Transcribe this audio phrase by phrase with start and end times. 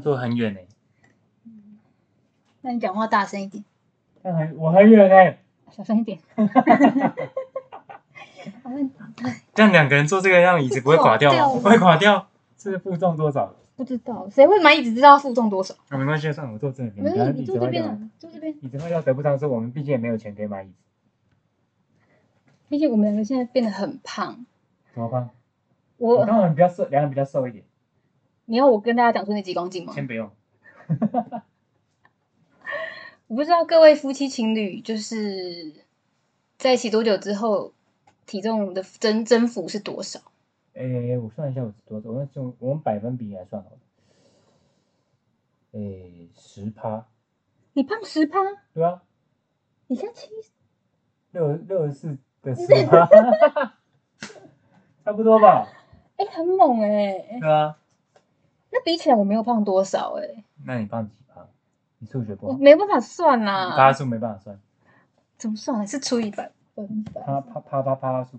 [0.00, 0.60] 坐很远呢、
[2.62, 3.64] 那你讲话大声一点，
[4.56, 5.36] 我很远呢、
[5.70, 6.18] 小声一点。
[9.54, 11.60] 这样两个人坐这个样椅子不会垮掉吗？
[11.60, 12.28] 不会垮掉。
[12.56, 13.54] 这个负重多少？
[13.76, 15.74] 不知道谁会买椅子知道负重多少？
[15.88, 17.04] 啊，没关系，算了，我坐这边。
[17.04, 18.54] 没有，你坐这边啊，坐这边。
[18.62, 20.74] 椅子坏掉得不偿失，我们毕竟也没有钱可以买椅子。
[22.68, 24.46] 毕竟我们两个现在变得很胖。
[24.94, 25.30] 怎么办？
[25.98, 27.64] 我我，刚好比较瘦，两个比较瘦一点。
[28.50, 29.92] 你要我跟大家讲出那几公斤吗？
[29.94, 30.28] 先不用。
[33.28, 35.72] 我 不知道各位夫妻情侣就是
[36.58, 37.72] 在一起多久之后，
[38.26, 40.20] 体重的增增幅是多少？
[40.72, 43.78] 诶、我算一下我是多少，我用我用百分比来算好了。
[45.70, 47.06] 诶、十趴，
[47.74, 48.38] 你胖十趴，
[48.74, 49.00] 对啊，
[49.86, 50.28] 你现在七，
[51.30, 53.06] 六六十四的十趴，
[55.04, 55.68] 差不多吧？
[56.16, 57.76] 哎、很猛哎、对啊。
[58.70, 61.46] 那比起来我没有胖多少哎、那你胖几趴？
[61.98, 64.60] 你数学不好，我没办法算啦、趴数没办法算，
[65.36, 65.86] 怎么算呢？
[65.86, 67.20] 是除以百分百。
[67.22, 68.38] 趴趴趴趴趴数，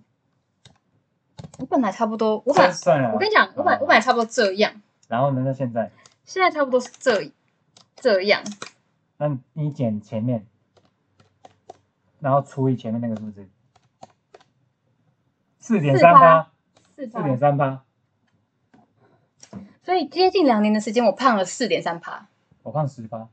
[1.60, 3.14] 我本来差不多，我本来算算了啊。
[3.14, 4.74] 我跟你讲，我本来我本来差不多这样，
[5.08, 5.42] 然后呢？
[5.46, 5.92] 那现在，
[6.24, 7.32] 现在差不多是这
[7.96, 8.42] 这样，
[9.18, 10.48] 那你减前面，
[12.20, 13.48] 然后除以前面那个数字，
[15.60, 16.52] 四点三八，
[16.96, 17.84] 四四点三趴，
[19.84, 22.28] 所以接近两年的时间，我胖了四点三趴。
[22.64, 23.28] 我胖十八，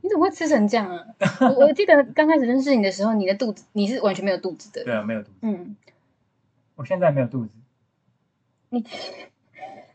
[0.00, 1.04] 你怎么会吃成这样啊？
[1.40, 4.82] 我我记得刚开始认识你的时候，你的肚子你是完全没有肚子的。
[4.84, 5.76] 对啊，没有肚子，嗯，
[6.76, 7.50] 我现在没有肚子，
[8.70, 8.82] 你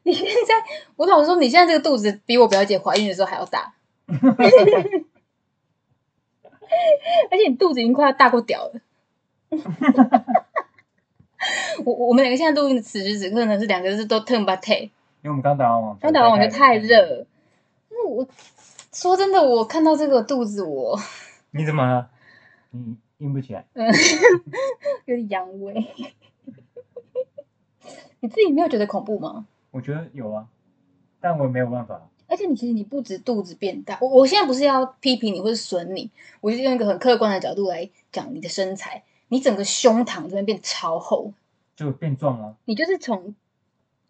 [0.04, 0.54] 你现在，
[0.96, 3.74] 我老实说，你现在这个肚子比我表姐怀孕的时候还要大，
[4.06, 4.50] 而
[7.38, 8.74] 且你肚子已经快要大过屌了。
[11.84, 14.92] 我我们两个现在录音的此时此刻呢，是两个字都 turn by t
[15.22, 17.26] 因为我们刚打完网球，刚打完网球太热。
[17.90, 18.28] 那我
[18.94, 21.00] 说真的，我看到这个肚子，我
[21.52, 22.10] 你怎么了？
[22.72, 23.66] 你硬不起来？
[23.74, 23.88] 嗯
[25.06, 25.74] 有点阳痿。
[28.20, 29.48] 你自己没有觉得恐怖吗？
[29.72, 30.48] 我觉得有啊，
[31.20, 32.10] 但我也没有办法。
[32.28, 36.12] 而且你其实你不止肚子变大，我我现在不是要批评你或者损你，
[36.42, 41.32] 我就用一个很客观的角度来讲你的身材，你整个胸膛这边变超厚，
[41.76, 43.34] 就变壮了，你就是从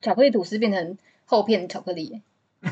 [0.01, 2.21] 巧克力吐司变成厚片巧克力耶，
[2.61, 2.69] 就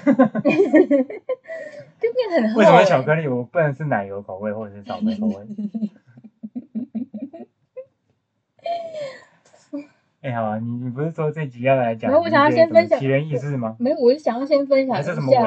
[2.13, 2.59] 变很厚。
[2.59, 5.35] 为什么巧克力我不能是奶油口味或者是草莓口味？
[10.21, 13.75] 哎、好啊，你你不是说这集要来讲没有我想要先分享奇人异事吗？
[13.79, 15.41] 没有，我是想要先分享还是什么一下？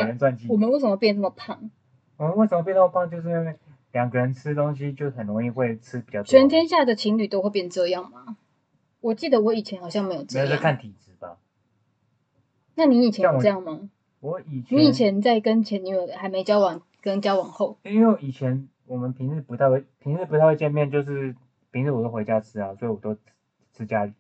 [0.49, 1.69] 我们为什么变这么胖。
[2.17, 3.11] 我们为什么变那么胖？
[3.11, 3.57] 就是因为
[3.91, 6.27] 两个人吃东西就很容易会吃比较多。
[6.27, 8.37] 全天下的情侣都会变这样吗？
[9.01, 10.47] 我记得我以前好像没有这样。
[10.47, 11.39] 没有在看体质吧？
[12.79, 13.91] 那你以前有这样吗？
[14.21, 21.35] 我以前你以前在跟前女友还没交往跟交往后，因为以前我们平日不太会，平日不太会见面，就是
[21.73, 23.17] 平日我都回家吃啊，所以我都
[23.77, 24.13] 吃家里，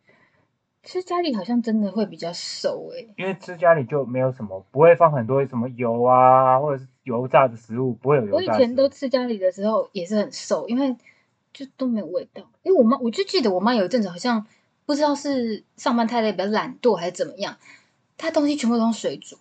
[0.83, 8.37] 吃家里好像真的会比较瘦诶、因为吃家里就没有什么，不会放很多什么油啊，或者是油炸的食物，不会有油炸。
[8.37, 10.97] 我以前都吃家里的时候也是很瘦，因为
[11.53, 12.43] 就都没有味道。
[12.65, 14.45] 因为我妈，我就记得我妈有一阵子好像
[14.85, 17.57] 不知道是上班太累比较懒惰还是怎么样，
[18.19, 19.37] 她东西全部都用水煮，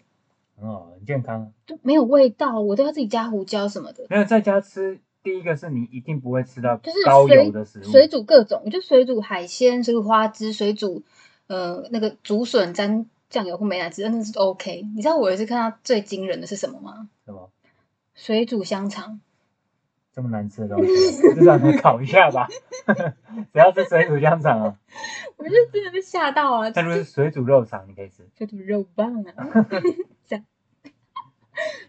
[0.56, 1.52] 很好，很健康。
[1.66, 4.06] 就没有味道，我都要自己加胡椒什么的。
[4.10, 11.04] 没有在家吃，第一个是你一定不会吃到就是高水油的食物，水煮各种，就水煮海鲜、水煮花枝、水煮
[11.48, 14.86] 呃那个竹笋沾酱油或美乃滋，真的是 OK。
[14.96, 17.10] 你知道我有一次看到最惊人的是什么吗？
[17.26, 17.50] 什么
[18.16, 19.20] 水煮香肠。
[20.18, 22.48] 这么难吃的东西，至少能烤一下吧。
[23.54, 24.76] 只要是水煮香肠啊，
[25.38, 26.72] 我就真的被吓到啊！
[26.72, 28.28] 但如果是水煮肉肠，你可以吃。
[28.36, 29.46] 水煮肉棒啊，
[30.26, 30.44] 这样，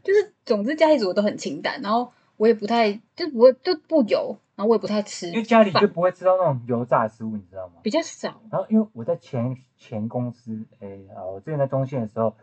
[0.04, 7.76] 就是总之家里煮的都很清淡，然后我也不太就不会就不油，然后我也不太吃因为家里就不会吃到那种油炸的食物，你知道吗？
[7.82, 8.42] 比较少。
[8.50, 12.36] 然后因为我在前前公司，诶，啊，我之前在中线的时候，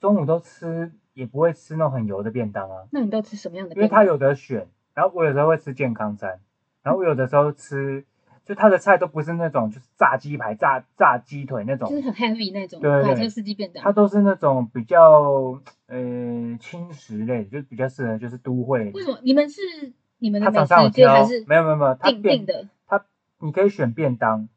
[0.00, 4.00] 中午都吃也不会吃那种很油的便当啊，那你都吃什么样的因为便当？
[4.00, 4.66] 它有得选。
[4.94, 6.40] 然后我有时候会吃健康餐，
[6.82, 8.04] 然后我有的时候吃，
[8.44, 13.92] 就他的菜都不是那种就是炸鸡排、炸炸鸡腿那种就是，很 heavy 那种对对对卡车司机便当它。
[13.92, 15.96] 都是那种比较呃
[16.60, 18.90] 轻食类，就比较适合就是都会。
[18.90, 19.60] 为什么你们是
[20.18, 22.68] 你们的它美食街还是，没有没有没有，定定的？
[22.86, 23.04] 它
[23.38, 24.48] 你可以选便当，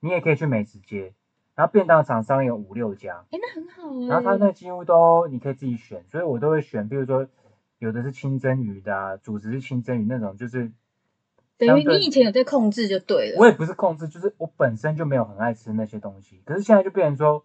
[0.00, 1.14] 你也可以去美食街，
[1.54, 4.06] 然后便当厂商有五六家，哎，那很好哎。
[4.06, 7.26] 然后它那几乎都你可以自己选，所以我都会选，比如说
[7.78, 10.72] 有的是清蒸鱼的啊，主食是清蒸鱼那种，就是
[11.56, 13.36] 等于你以前有在控制就对了。
[13.38, 17.44] 我也不是控制，就是我本身就没有很爱吃那些东西，可是现在就变成说，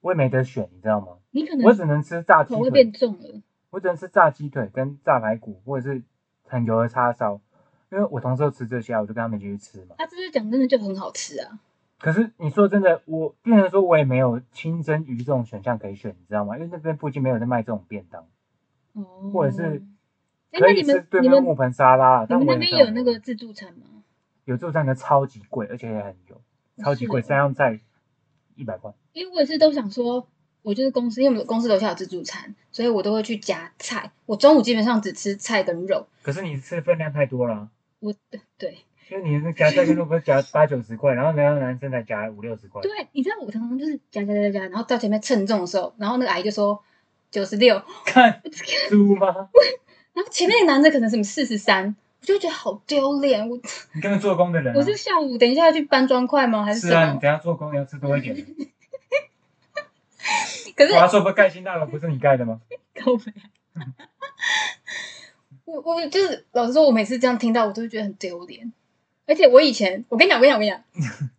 [0.00, 1.18] 我也没得选，你知道吗？
[1.30, 3.42] 你可能我只能吃炸鸡口味腿，变重了。
[3.70, 6.02] 我只能吃炸鸡腿跟炸排骨，或者是
[6.44, 7.40] 很油的叉烧。
[7.90, 9.94] 因为我同事都吃这些啊，我就跟他们一起去吃嘛。
[9.96, 11.58] 啊，这是讲真的就很好吃啊。
[11.98, 16.56] 可是你说真的，我变成说我也没有清蒸鱼这种选项可以选，你知道吗？
[16.56, 18.26] 因为那边附近没有在卖这种便当，
[19.02, 19.82] 哦，或者是
[20.50, 23.86] 哎，可以吃那你们对面木你们盆沙拉，你但我也们那边有那个自助餐吗？
[24.44, 26.40] 有自助餐的超级贵，而且也很油，
[26.78, 27.78] 超级贵，三样菜
[28.56, 28.92] 一百块。
[29.12, 30.26] 因为我也是都想说，
[30.62, 34.10] 我就是公司，因为我们公司楼下有自助餐，所以我都会去夹菜。
[34.26, 36.06] 我中午基本上只吃菜跟肉。
[36.22, 37.68] 可是你吃的分量太多了啊，
[38.00, 38.14] 我
[38.56, 38.78] 对
[39.10, 42.82] 因为你是夹菜跟肉不是夹八九十块，然后人家男生才夹五六十块。
[42.82, 46.82] 对，你知道我常常就是夹夹夹夹，然后到前面称重的时候，然后那个阿姨就说
[47.30, 48.42] 九十六，看
[48.88, 49.26] 猪吗？
[50.14, 53.48] 然后前面那男的可能什么四十三，我就会觉得好丢脸。
[53.48, 53.56] 我
[53.94, 54.76] 你根本做工的人、啊。
[54.76, 56.64] 我是下午等一下要去搬砖块吗？
[56.64, 57.20] 还是什是啊，你么？
[57.20, 58.34] 等一下做工要吃多一点。
[60.74, 62.60] 可是我要说不盖新大楼不是你盖的吗？
[63.04, 63.32] 够没？
[65.64, 68.72] 我我就是老实说，我每次这样听到，我都会觉得很丢脸。
[69.26, 71.30] 而且我以前，我跟你讲，我跟你讲，我跟你讲，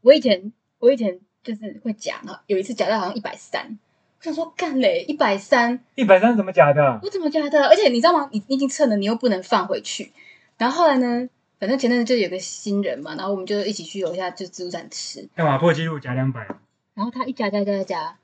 [0.00, 3.83] 我以前我以前就是会夹，然后有一次夹到好像一百三，我
[4.24, 6.98] 想说干嘞，一百三，一百三怎么夹的啊？
[7.02, 7.68] 我怎么夹的？
[7.68, 8.26] 而且你知道吗？
[8.32, 10.12] 你你已经称了，你又不能放回去。
[10.56, 11.28] 然后后来呢，
[11.60, 16.48] 反正前阵子就有个新人嘛，然后我们就一起去楼下就自助餐吃，干嘛破纪录夹两百？
[16.94, 18.16] 然后他一夹夹夹夹夹，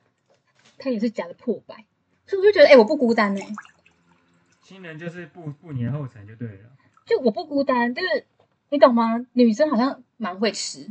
[0.78, 1.84] 他也是夹的破百，
[2.26, 3.42] 所以我就觉得，哎、我不孤单呢、
[4.62, 6.70] 新人就是步步你的后尘就对了。
[7.04, 8.24] 就我不孤单，就是
[8.70, 9.26] 你懂吗？
[9.34, 10.86] 女生好像蛮会吃，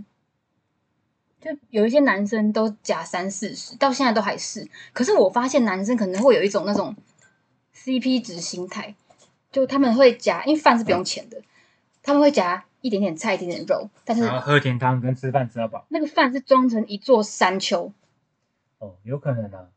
[1.41, 4.68] 就有一些男生都夹三四十，到现在都还是。
[4.94, 6.95] 可是我发现男生可能会有一种那种
[7.74, 8.95] CP 值心态，
[9.51, 11.41] 就他们会夹，因为饭是不用钱的，
[12.03, 15.86] 他们会夹一点点菜，一点点肉，但是然后喝甜汤跟吃饭吃到饱。
[15.89, 17.94] 那个饭是装成一座山丘。
[18.80, 19.69] 哦，有可能啊。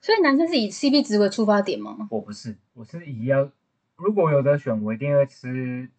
[0.00, 2.08] 所以男生是以 CP 值为出发点吗？
[2.10, 3.50] 我不是，我是以要，
[3.96, 5.90] 如果有的选，我一定会吃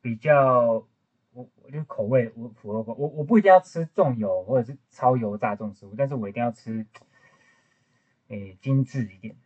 [0.00, 0.84] 比较，
[1.32, 6.86] 我我就口味我符合口，我我不一定要吃重油或者是超油炸这种食物，但是我一定要吃，
[8.28, 9.36] 诶、精致一点。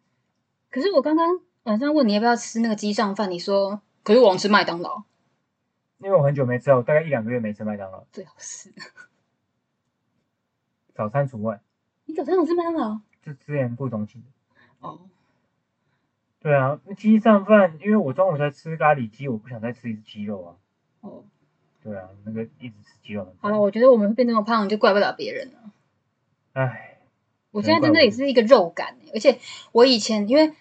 [0.71, 5.05] 可是我刚刚晚上问你要不要吃那个鸡上饭，你说可是我想吃麦当劳，
[5.99, 8.73] 因为我很久没吃了，我大概一两个月没吃麦当劳，最好是
[10.95, 11.61] 早餐除外，
[12.07, 14.29] 你早餐有吃麦当劳就之前不同情的。
[14.81, 15.01] 哦。
[16.41, 20.57] 对啊，那鸡上饭，因为我中午在吃咖喱鸡，我不想再吃一次鸡肉啊。
[21.01, 21.25] 哦，
[21.85, 25.71] 对啊，那个一直吃鸡肉很好了，我觉得我们会变那么胖，就怪不了别人了。
[26.55, 26.99] 唉，
[27.51, 29.39] 我现在真的也是一个肉感，欸而且
[29.73, 30.55] 我以前因为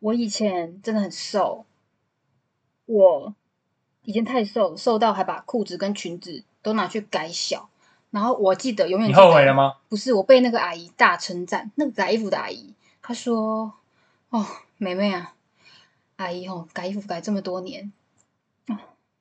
[0.00, 1.64] 我以前真的很瘦，
[2.86, 3.34] 我
[4.02, 7.70] 以前太瘦，瘦到还把裤子跟裙子都拿去改小。
[8.10, 9.76] 然后我记得永远你后悔了吗？
[9.88, 13.72] 不是，我被那个阿姨大称赞，那个改衣服的阿姨，她说
[14.30, 14.44] ：“哦，
[14.78, 15.36] 妹妹啊，
[16.16, 17.92] 阿姨哦，改衣服改这么多年，
[18.66, 18.80] 啊、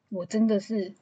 [0.10, 0.96] 我真的是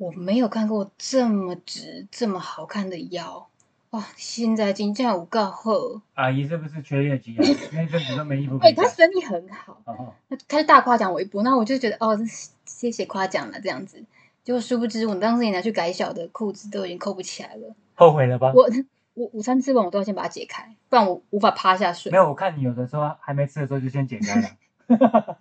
[0.00, 3.46] 我没有看过这么直、这么好看的腰
[3.90, 4.02] 哇！
[4.16, 5.72] 现在金价有够好，
[6.14, 7.44] 阿姨是不是缺业绩啊？
[7.74, 8.82] 那阵子都没衣服哎、可以改。
[8.82, 12.18] 她生意很好，哦，那她就大夸奖我一波，那我就觉得哦，
[12.64, 14.02] 谢谢夸奖了这样子。
[14.42, 17.74] 结果殊不知，我当时也拿去改小的裤子都已经扣不起来了。
[17.94, 18.52] 后悔了吧？
[18.54, 18.66] 我
[19.12, 22.16] 我午餐吃完，我都要先把它解开，不然我无法趴下睡没。
[22.16, 25.36] 有，我看你有的时候还没吃的时候就先解开了，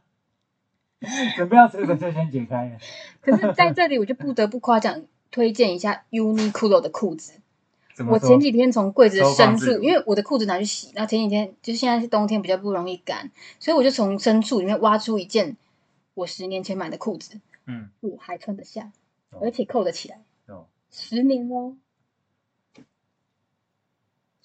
[1.35, 2.77] 准备要吃的就先解开了。
[3.21, 7.33] 可是在这里，我就不得不夸奖推荐一下 Uniqlo 的裤子。
[7.95, 8.13] 怎么？
[8.13, 15.57] 我前几天从柜子深处，因为我的裤子拿去洗，然后前几天就是现在是冬天，比较不容易干，所以我就从深处里面挖出一件
[16.13, 18.91] 我十年前买的裤子，嗯，我还穿得下，
[19.31, 21.75] 哦而且扣得起来，哦，十年哦。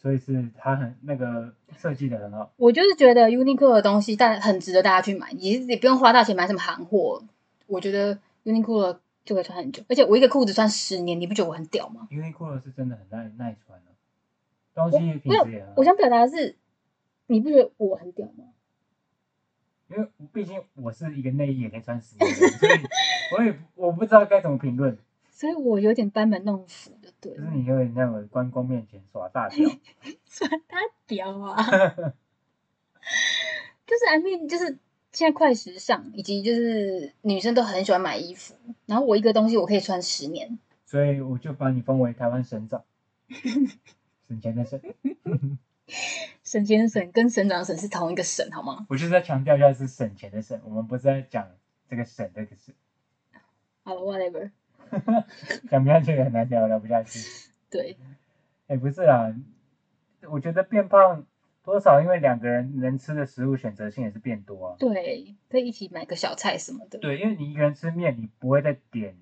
[0.05, 2.53] 所以是它很那个设计的很好。
[2.57, 7.25] 我就是觉得 Uniqlo 的东西，但很值得大家去买，也也不用花大钱买什么韩货。
[7.67, 13.93] 我觉得 Uniqlo 就可以穿很久，而且我一个裤子穿十年，你不觉得我很屌吗？？Uniqlo 是真的很耐耐穿的、
[14.75, 15.83] 东西品质也很好我。
[15.85, 16.55] 想表达的是，
[17.29, 18.45] 你不觉得我很屌吗？
[19.89, 22.73] 因为毕竟我是一个内衣也可以穿十年，所以
[23.39, 24.99] 我也我不知道该怎么评论。
[25.31, 29.69] 所以我有点班门弄斧的，对，就是你有点那种关公面前耍大屌，
[30.29, 30.77] 耍大
[31.07, 31.65] 屌啊！
[33.87, 34.79] 就是 I mean，就是
[35.13, 38.55] 现在快时尚，以及就是女生都很喜欢买衣服，
[38.87, 42.85] 然后我一个东西我可以穿十年，所以我就把你封为台湾省长，
[44.29, 44.81] 省钱的省。
[46.43, 48.87] 省钱的省跟省长省是同一个省，好吗？
[48.89, 51.47] 我就是在强调一下是省钱的省，我们不是在讲
[51.89, 52.75] 这个省这个省，
[53.83, 54.51] 好了，whatever，
[55.71, 57.19] 讲不下去也很难聊，聊不下去。
[57.71, 57.97] 对，
[58.69, 59.35] 哎、不是啊，
[60.31, 61.25] 我觉得变胖
[61.65, 64.77] 多少，因为两个人能吃的食物选择性也是变多啊。
[64.79, 66.99] 对，可以一起买个小菜什么的。
[66.99, 69.17] 对，因为你一个人吃面，你不会再点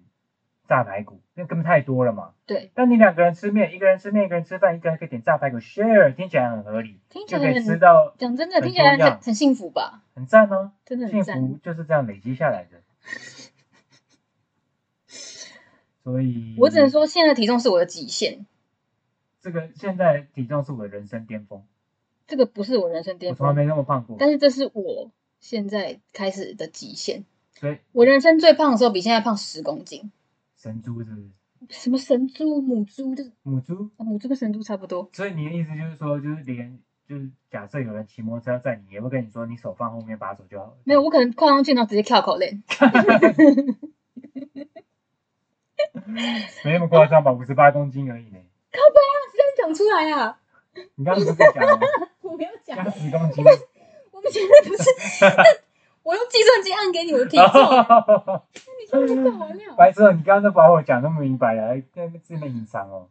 [0.69, 2.35] 炸排骨，那根本太多了嘛。
[2.47, 10.03] 对，但你两个人吃面，一个人吃面，一个人吃饭，一个人可以点炸排骨，share，听起来很合理，听起来就可以吃很到讲真的，听起来很很幸福吧？
[10.15, 10.73] 很赞哦。
[10.87, 11.41] 幸真的很赞。
[11.41, 12.79] 福就是这样累积下来的。
[16.05, 18.45] 所以，我只能说，现在体重是我的极限，
[19.41, 21.63] 这个现在体重是我的人生巅峰，
[22.27, 24.17] 这个不是我人生巅峰，我从来没那么胖过。
[24.19, 27.25] 但是这是我现在开始的极限。
[27.55, 30.11] 所以我人生最胖的时候比现在胖十公斤。
[30.57, 31.31] 神猪是不是
[31.69, 33.91] 什么神猪、母猪，就是母猪？
[33.97, 35.09] 啊母猪跟神猪差不多。
[35.13, 40.77] 所以你的意思就是说，就是连就是假设有人骑摩托车载你，也会跟你说你手放后面把手就好了。
[40.83, 42.65] 没有，我可能跨上去然后直接跳口令。
[46.65, 47.33] 没那么夸张吧？
[47.33, 48.39] 五十八公斤而已呢。
[48.73, 50.39] 这样讲出来啊！
[50.97, 51.87] 你刚刚不是在讲吗？
[52.23, 53.45] 我没有讲加，十公斤。
[54.13, 54.91] 我们前面不是，
[56.03, 59.75] 我用计算机按给你我的体重，你现在干完了？
[59.77, 63.09] 白痴哦，你刚刚都把我讲那么明白了，还在那边隐藏哦。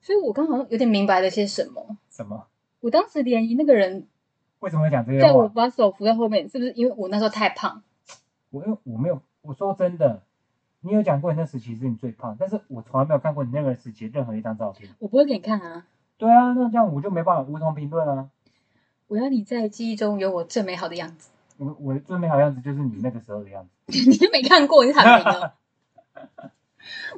[0.00, 1.96] 所以我刚好像有点明白了些什么。
[2.10, 2.46] 什么？
[2.80, 4.08] 我当时联谊那个人
[4.60, 5.48] 为什么会讲这些叫我？
[5.48, 7.82] 把手扶在后面，是不是因为我那时候太胖？
[8.50, 10.22] 我因为我没有，我说真的，
[10.82, 14.90] 你有讲过你那时期是你最胖，但是我从来没有看过你那个时期任何一张照片。
[14.98, 15.86] 我不会给你看啊！
[16.16, 18.28] 对啊，那这样我就没办法无从评论啊。
[19.08, 21.30] 我要你在记忆中有我最美好的样子。
[21.58, 23.70] 我我的最美好样子就是你那个时候的样子。
[24.08, 25.54] 你就没看过，你是喊名啊！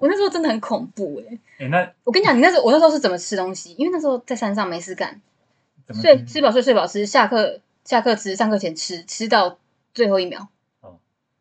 [0.01, 3.75] 我那时候真的很恐怖哎、哎、那我跟你讲，你那时候我那时候是怎么吃东西？
[3.79, 5.21] 因为那时候在山上没事干，
[5.93, 9.59] 睡吃饱睡睡饱吃，下课下课吃，上课前吃，吃到
[9.95, 10.49] 最后一秒，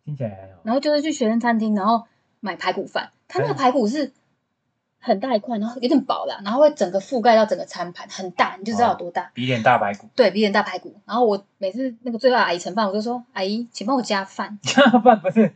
[0.06, 0.62] 听起来还好。
[0.63, 2.06] 然后就是去学生餐厅，然后
[2.41, 3.12] 买排骨饭。
[3.29, 4.12] 它那个排骨是
[5.00, 9.31] 很大一块，然后有点薄啦，然后会整个覆盖到整个餐盘，很大，你就知道有多大。
[9.33, 10.93] 比脸大排骨，对，比脸大排骨。
[11.05, 14.60] 然后我每次那个最后阿姨盛饭，我就说：“阿姨，请帮我加饭。
[14.62, 15.53] 加饭不是？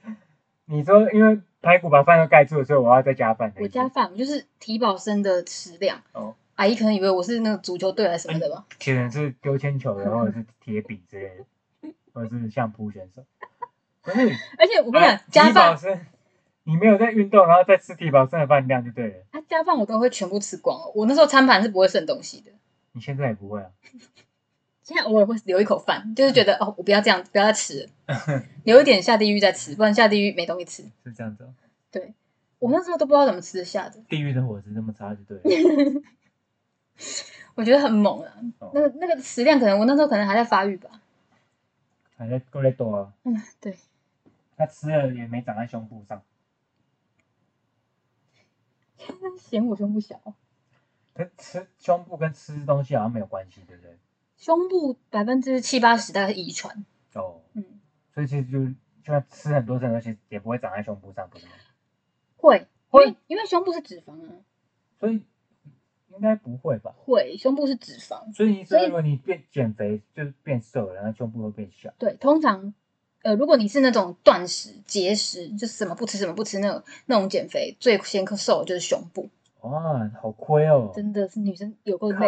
[0.65, 3.53] 你说因为排骨把饭都盖住了，所以我要再加饭”。
[3.59, 6.01] 我加饭，我就是提保生的食量。
[6.13, 8.65] 哦，阿姨可能以为我是那个足球队还是什么的吧。
[8.83, 13.21] 可能是丢铅球的，或者是铁饼之类的，或者是相扑选手。
[14.01, 14.19] 不是，
[14.57, 15.99] 而且我跟你讲，啊加饭生，
[16.65, 19.15] 你没有在运动，然后再吃体保剩的饭量就对了。
[19.31, 20.91] 啊，加饭我都会全部吃光哦。
[20.93, 22.51] 我那时候餐盘是不会剩东西的，
[22.91, 23.69] 你现在也不会啊？
[24.83, 30.83] 现在偶尔会留一口饭，就是觉得哦，我不要这样，不要再吃了， 留一点下地狱再吃，不然下地狱没东西吃。
[31.03, 31.53] 是这样子、哦。
[32.59, 36.01] 我那时候都不知道怎么吃得下的，地狱的伙食这么差就对了。
[37.53, 38.31] 我觉得很猛啊。
[38.59, 40.89] 哦那个那个食量可能我那时候可能还在发育吧。
[42.17, 43.75] 还在够在多啊，嗯，对，
[44.57, 46.21] 他吃了也没长在胸部上。
[49.37, 50.19] 嫌我胸部小，
[51.13, 53.97] 跟吃胸部跟吃东西好像没有关系，对不对？
[54.37, 56.85] 胸部百分之七八十大概是遗传。
[57.13, 57.63] 哦，嗯，
[58.13, 58.73] 所以其实就就
[59.05, 61.51] 算吃很多这种东西，也不会长在胸部上，不是吗？
[62.37, 64.29] 会，因会因为胸部是脂肪啊，
[64.99, 65.23] 所以
[66.09, 66.93] 应该不会吧？
[66.97, 68.33] 会，胸部是脂肪。
[68.35, 71.93] 所以所以如果你变减肥，就是变瘦了，然后胸部会变小。
[71.97, 72.73] 对，通常
[73.25, 79.27] 呃，如果你是那种断食、节食，就是什么不吃什么不吃那种那种减肥，最先瘦的就是胸部，
[79.61, 80.91] 哇，好亏哦！
[80.93, 82.27] 真的是女生有够累。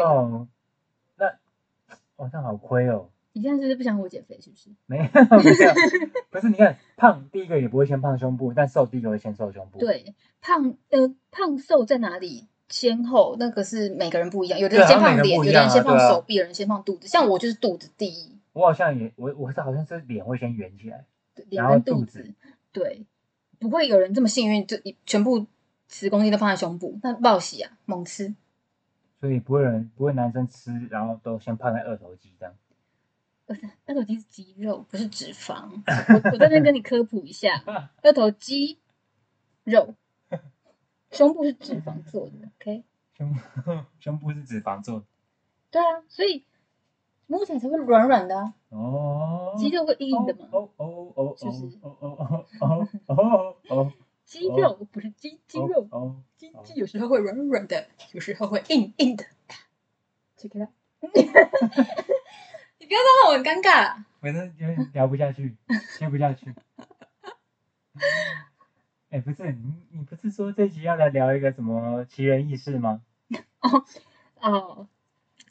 [1.20, 3.10] 那好亏哦。
[3.34, 4.42] 你现在是不是不想我减肥？
[4.42, 4.72] 是不是？
[4.88, 9.78] 没有没有，不是你看胖第一个也不会先胖胸部，但瘦第一个会先瘦胸部。
[9.78, 12.48] 对，胖呃胖瘦在哪里？
[12.70, 17.08] 先后那个是每个人不一样，有的人先好像每个胖脸，有的人先胖对啊手臂，有人先胖肚子。
[17.08, 21.06] 像我就是肚子第一，我好像也我我是好像是脸会先圆起来，
[21.52, 22.34] 然后跟肚肚子
[22.72, 23.06] 对，
[23.60, 25.46] 不会有人这么幸运，就一全部
[25.88, 28.34] 十公斤都放在胸部，那暴喜啊，猛吃。
[29.20, 32.56] 所以不会有人不会男生吃，然后都先胖在二头肌这样。
[33.86, 35.70] 二头肌是肌肉，不是脂肪。
[36.10, 37.64] 我我在这边跟你科普一下，
[38.02, 38.80] 二头肌
[39.64, 39.94] 肉，
[41.12, 42.34] 胸部是脂肪做的。
[42.60, 42.84] OK，
[43.16, 43.36] 胸
[44.00, 45.06] 胸部是脂肪做的
[45.70, 46.44] 对啊，所以
[47.28, 50.48] 摸起来才会软软的、啊，哦，肌肉会硬硬的嘛。
[50.52, 52.46] 哦哦哦哦是不是哦哦哦
[53.08, 53.94] 哦哦哦
[54.26, 59.24] 肌肉不是肌肌肉，哦，肌肌有时候会软软的，有时候会硬硬的。
[60.38, 60.66] 去给他，
[61.02, 61.22] 你不
[62.94, 64.06] 要再让我很尴尬了。
[64.22, 65.56] 反正有点聊不下去，
[65.98, 66.54] 接不下去。
[69.10, 73.02] 哎，不是你，你不是说这集要来聊一个什么奇人异事吗？
[73.62, 73.84] 哦
[74.42, 74.88] 哦，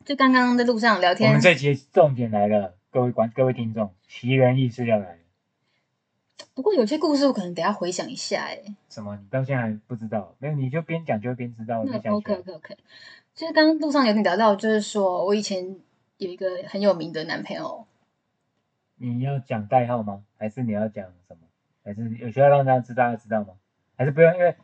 [0.07, 5.19] 就刚刚在路上聊天我们，这节重点来了，各位观各位听众，奇人异事要来了。
[6.55, 9.17] 不过有些故事我可能等一下回想一下、哎，什么？
[9.17, 10.37] 你到现在还不知道？
[10.39, 11.83] 没有，你就边讲就会边知道。
[11.85, 12.77] 那 OK 来 OK OK，
[13.35, 15.77] 就是刚刚路上有点聊到，就是说我以前
[16.19, 17.85] 有一个很有名的男朋友，
[18.99, 20.23] 你要讲代号吗？
[20.39, 21.41] 还是你要讲什么？
[21.83, 23.55] 还是有需要让大家知道知道吗？
[23.97, 24.33] 还是不用？
[24.35, 24.55] 因为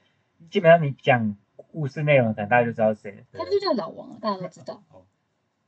[0.48, 1.36] 基本上你讲
[1.72, 5.02] 故事内容，可能大家就知道谁他就叫老王啊，大家都知道，哦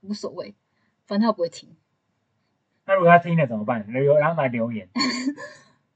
[0.06, 0.54] 无所谓，
[1.06, 1.68] 反正他不会听。
[2.86, 3.86] 那如果他听了怎么办？
[3.92, 4.88] 留让他来留言。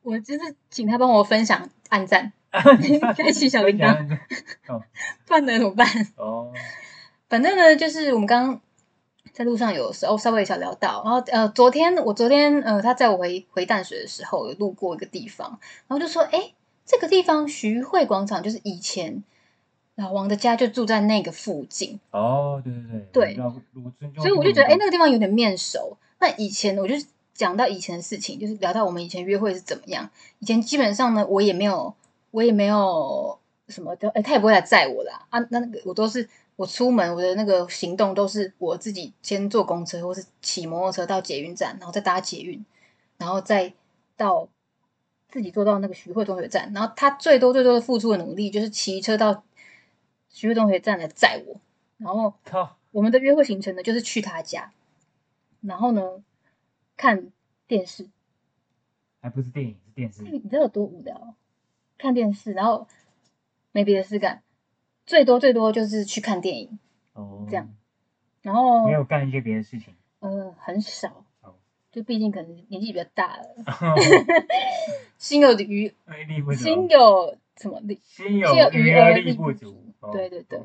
[0.03, 4.19] 我就是请他帮我分享、按赞 开启小铃铛，
[4.67, 4.83] 铛。
[5.27, 5.87] 不然能怎么办？
[6.17, 6.53] 哦，
[7.29, 8.61] 反正呢，就是我们刚刚
[9.33, 16.55] 在路上有时候稍微小聊到，然后呃，昨天我昨天呃，他在我回回淡水的时候，有路过一个地方，然后就说，哎，
[16.87, 19.23] 这个地方徐汇广场就是以前
[19.99, 25.97] 老王的家就住在那个附近，哦，对对对，对所以我就觉得，哎，那个地方有点面熟。
[26.21, 26.95] 那以前我就
[27.35, 30.09] 讲到以前的事情，就是聊到我们以前约会是怎么样。
[30.39, 31.93] 以前基本上呢，我也没有，
[32.31, 33.37] 我也没有
[33.67, 35.27] 什么的，哎，他也不会来载我啦。
[35.31, 42.65] 啊，那那个我都是我出门，我的那个行动都是我自己先坐公车或是骑摩托车到捷运站，然后再搭捷运，
[43.17, 43.73] 然后再
[44.17, 44.47] 到
[45.29, 46.73] 自己坐到那个徐汇中学站。
[46.73, 49.43] 然后他最多最多的付出的努力就是骑车到
[50.29, 51.61] 徐汇中学站来载我，
[51.99, 52.35] 然后，
[52.93, 54.73] 我们的约会行程呢，就是去他家，
[55.61, 56.23] 然后呢
[56.97, 57.31] 看
[57.67, 58.09] 电视。
[59.21, 60.23] 还不是电影，是电视。
[60.23, 61.35] 你知道有多无聊？
[61.97, 62.87] 看电视，然后
[63.73, 64.43] 没别的事干，
[65.07, 66.79] 最多最多就是去看电影，
[67.15, 67.75] 哦，这样。
[68.43, 69.95] 然后没有干一些别的事情。
[70.21, 71.25] 呃很少。
[71.43, 71.55] 哦，
[71.91, 73.45] 就毕竟可能年纪比较大了，
[75.19, 75.93] 心有余
[76.29, 80.61] 力不足，心有什么力，心心有余而而力不足对对对，，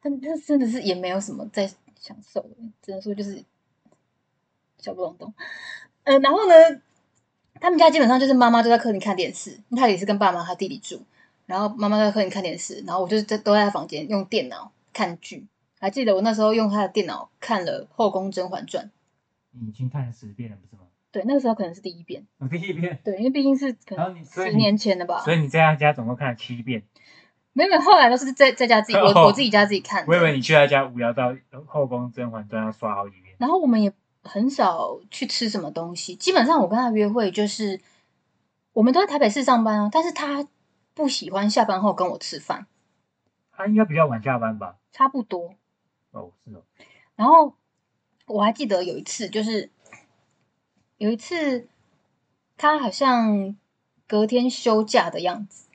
[0.00, 1.66] 但但真的是也没有什么在
[1.96, 2.48] 享受，
[2.82, 3.42] 只能说就是
[4.78, 5.32] 小不隆咚。
[6.04, 6.54] 呃，然后呢，
[7.60, 11.02] 他们家基本上就是妈妈就在客厅看电视，他也是跟爸妈他弟弟住，
[11.46, 15.46] 然后妈妈在客厅看电视，然后我就在都在房间用电脑看剧。
[15.80, 18.84] 还记得我那时候用他的电脑看了《后宫甄嬛传》，
[19.52, 20.88] 你已经看了十遍了，不是吗？
[21.12, 26.82] 对，那个时候可能是第一遍，我第一遍，对，因为毕竟是可能十年前的吧，所以你在他家总共看了七遍。
[27.66, 30.12] 没有，后来都是在在家自己，我哦我自己家自己看的。
[30.12, 31.32] 我以为你去他家无聊到
[31.66, 33.34] 《后宫甄嬛传》要刷好几遍。
[33.38, 33.92] 然后我们也
[34.22, 37.80] 很少去吃什么东西，基本上我跟他约会就是
[38.72, 40.46] 我们都在台北市上班啊，但是他
[40.94, 42.66] 不喜欢下班后跟我吃饭，
[43.50, 44.76] 他应该比较晚下班吧？
[44.92, 45.54] 差不多。
[46.10, 46.62] 哦，是哦，
[47.16, 47.54] 然后
[48.26, 49.70] 我还记得有一次，就是
[50.96, 51.68] 有一次
[52.56, 53.56] 他好像
[54.06, 55.67] 隔天休假的样子，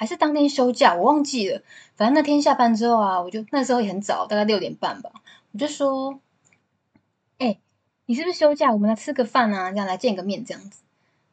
[0.00, 1.60] 还是当天休假，我忘记了。
[1.94, 5.12] 反正那天下班之后啊，我就那时候也很早，大概六点半吧，
[5.52, 6.18] 我就说
[7.36, 7.60] ：“哎、
[8.06, 8.72] 你是不是休假？
[8.72, 10.80] 我们来吃个饭啊，这样来见个面这样子。”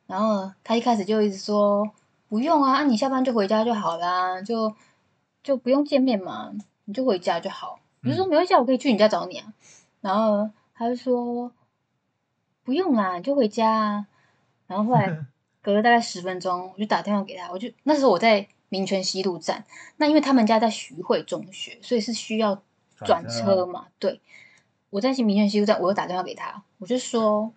[0.06, 1.90] 然后他一开始就一直说
[2.28, 4.76] ：“不用啊，啊你下班就回家就好啦，就
[5.42, 6.52] 就不用见面嘛，
[6.84, 9.54] 你就回家就好。”我就说：“没关系啊，我可以去你家找你啊。”
[10.02, 11.54] 然后他就说
[12.66, 14.08] ：“不用啦，你就回家啊。”
[14.68, 15.18] 然后后来
[15.64, 19.66] 隔了大概十分钟，我就打电话给他，我就那时候我在民权西路站，
[19.98, 22.62] 那因为他们家在徐汇中学，所以是需要
[23.06, 23.88] 转车嘛。
[24.00, 24.22] 对，
[24.90, 27.54] 我在民权西路站，我又打电话给他，我就说：“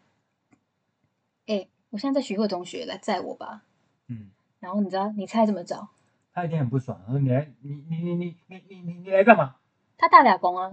[1.46, 3.62] 哎、我现在在徐汇中学，来载我吧。
[4.08, 5.88] 嗯，”然后你知道，你猜怎么着？
[6.32, 7.00] 他一定很不爽。
[7.06, 9.56] 他说：“你来，你你你你你你你你来干嘛
[9.98, 10.70] 他大俩工啊，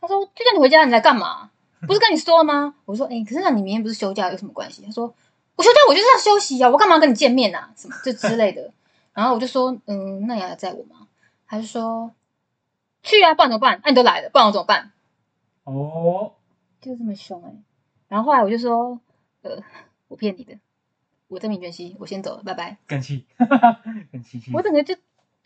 [0.00, 1.50] 他说：“就叫你回家，你来干嘛？
[1.86, 5.04] 不是跟你说了吗？” 我说：“哎、可是那你明天不是休假，有什么关系？”他说
[5.54, 7.72] ：“我休假我就是要休息啊，我干嘛跟你见面啊？
[7.76, 8.72] 什么这之类的。”
[9.14, 11.06] 然后我就说：“嗯，那你要来载我吗？”
[11.46, 12.12] 他就说
[13.02, 13.80] ：“去啊，不然怎么办？
[13.84, 14.90] 那、你都来了，不然我怎么办？”？”
[15.64, 16.32] 哦，
[16.80, 17.52] 就这么凶哎、
[18.08, 18.98] 然后后来我就说
[19.42, 19.62] ：“呃，
[20.08, 20.58] 我骗你的，
[21.28, 22.78] 我在民权西，我先走了，拜拜。
[22.86, 23.26] 更气，
[24.10, 24.50] 更气气。
[24.52, 24.96] 我整个就，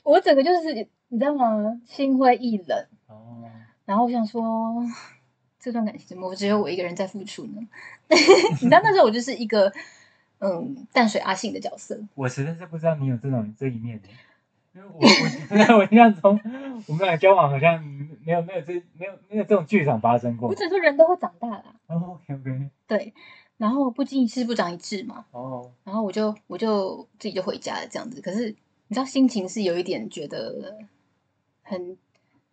[0.04, 0.72] 我整个就是
[1.08, 1.80] 你知道吗？
[1.86, 2.86] 心灰意冷。
[3.08, 3.42] 哦，
[3.84, 4.42] 然后我想说，
[5.60, 7.60] 这段感情怎么只有我一个人在付出呢？
[8.08, 9.72] 你知道那时候我就是一个
[10.38, 14.08] 嗯淡水阿信的角色，我实在是不知道你有这种这一面的，
[14.74, 16.40] 因为我我在我印象中，
[16.86, 17.82] 我们俩交往好像
[18.24, 20.54] 没有没有这没有没有这种剧场发生过我。
[20.54, 23.14] 只是说人都会长大啦，哦，OK OK，对。
[23.58, 28.20] 然后不经一事不长一智嘛，哦，然后我就我就自己就回家了这样子。
[28.20, 28.54] 可是
[28.88, 30.76] 你知道心情是有一点觉得
[31.62, 31.96] 很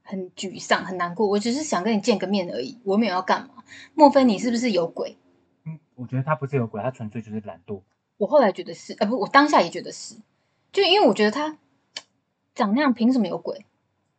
[0.01, 3.65] 很沮丧很难过，我只是想跟你见个面而已，我没有要干嘛。
[3.93, 5.17] 莫非你是不是有鬼？
[5.95, 7.81] 嗯，我觉得他不是有鬼，他纯粹就是懒惰。
[8.17, 10.15] 我后来觉得是，呃不，我当下也觉得是，
[10.71, 11.57] 就因为我觉得他
[12.55, 13.65] 长那样，凭什么有鬼？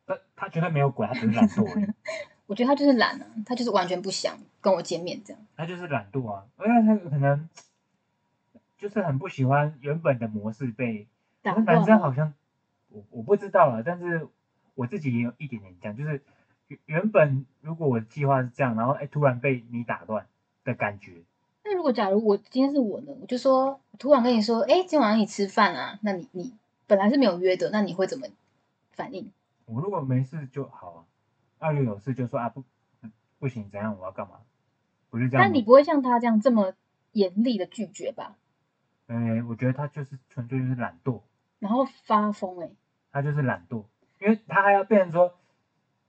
[0.07, 1.87] 他他绝对没有鬼，他只是懒惰而已。
[2.47, 5.43] 我觉得他就是懒啊，他就是完全不想跟我见面这样。
[5.57, 7.49] 他就是懒惰啊，因为他可能
[8.77, 11.07] 就是很不喜欢原本的模式被。
[11.43, 12.33] 打男生好像
[12.89, 14.27] 我我不知道啊，但是
[14.75, 16.23] 我自己也有一点点这样，就是
[16.69, 20.27] 原原本如果我的计划是这样，然后哎突然被你打断
[20.65, 21.23] 的感觉，
[21.65, 26.53] 那如果假如我今天是我呢，我就说突然跟你说，哎，今天晚上你吃饭啊，那你你
[26.87, 28.27] 本来是没有约的，那你会怎么
[28.93, 29.33] 反应？
[29.65, 31.05] 我如果没事就好啊，
[31.59, 32.63] 二六有事就说啊不
[33.39, 34.41] 不行怎样我要干嘛，
[35.09, 35.49] 不是这样吗。
[35.49, 36.75] 但你不会像他这样这么
[37.13, 38.37] 严厉的拒绝吧？
[39.07, 41.21] 哎，我觉得他就是纯粹就是懒惰，
[41.59, 42.71] 然后发疯哎、
[43.11, 43.85] 他就是懒惰，
[44.21, 45.35] 因为他还要变成说，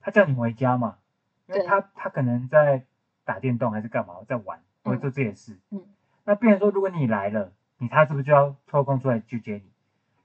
[0.00, 0.98] 他叫你回家嘛，
[1.46, 2.84] 因为他他可能在
[3.24, 5.82] 打电动还是干嘛，在玩或者做这件事，嗯，
[6.24, 9.70] 那变成说如果你来了，你他是不是就要抽空出来去接你？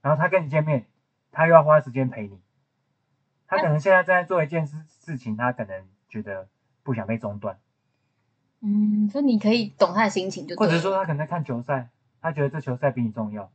[0.01, 0.85] 然后他跟你见面，
[1.31, 2.39] 他又要花时间陪你，
[3.47, 6.47] 他可能现在正在做一件事事情，他可能觉得
[6.83, 7.59] 不想被中断，
[8.61, 11.89] 嗯，所以你可以懂他的心情或者说他可能在看球赛，
[12.21, 13.51] 他觉得这球赛比你重要，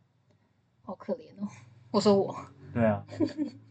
[0.82, 1.48] 好可怜哦。
[1.90, 2.36] 我说我。
[2.74, 3.06] 对啊，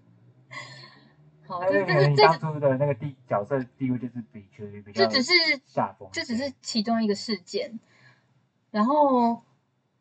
[1.47, 5.31] 好，就是这是初的那个地角色地位就是比处于比较这只是
[5.65, 7.79] 下风，这只是其中一个事件，
[8.71, 9.43] 然后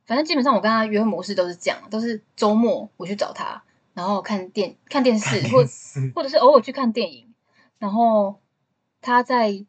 [0.06, 5.64] 反正基本上我跟他约会模式都是这样，都是周末我去找他，然后看电看电视，或
[6.14, 7.34] 或者是偶尔去看电影，
[7.78, 8.40] 然后
[9.00, 9.64] 他在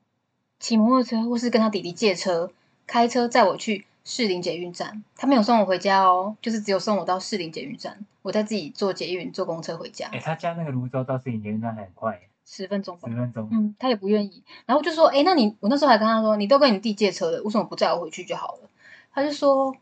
[0.60, 2.52] 骑摩托车或是跟他弟弟借车
[2.88, 13.16] 开车载我去士林捷运站，他没有送我回家哦，就是只有送我到士林捷运站，我再自己坐捷运坐公车回家哎、，他家那个泸州到四营捷运站很快，十分钟吧十。
[13.16, 13.48] 分钟。
[13.52, 18.70] 嗯，他也不愿意，然后我就说，哎，那你我那时候还跟他说，你都跟你弟借车了，为什么不载我回去就好了？
[19.14, 19.78] 他就说，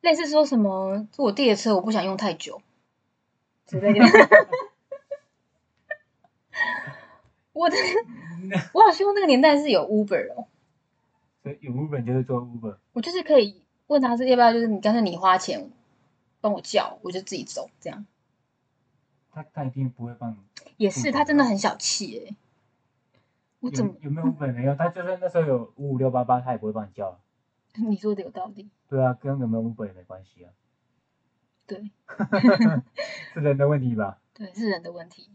[0.00, 2.60] 类似说什么，是我弟的车，我不想用太久
[3.64, 4.04] 之类的。
[7.52, 7.76] 我的，
[8.74, 10.46] 我好希望那个年代是有 Uber 哦，
[11.44, 15.70] 所以有 Uber 就是做 Uber，我就是可以问他是要不要，就是你干脆你花钱
[16.42, 18.04] 帮我叫，我就自己走，这样
[19.30, 20.36] 他他一定不会帮你。
[20.76, 22.36] 也是，他真的很小气哎、
[23.60, 24.74] 我怎么有有没有 Uber 没有？
[24.74, 27.16] 他就算那时候有五五六八八，他也不会帮你叫啊。
[27.88, 28.68] 你说的有道理？
[28.88, 30.52] 对啊，跟有没有 Uber 也没关系啊，
[31.66, 31.90] 对
[33.32, 34.18] 是人的问题吧？
[34.34, 35.30] 对，是人的问题。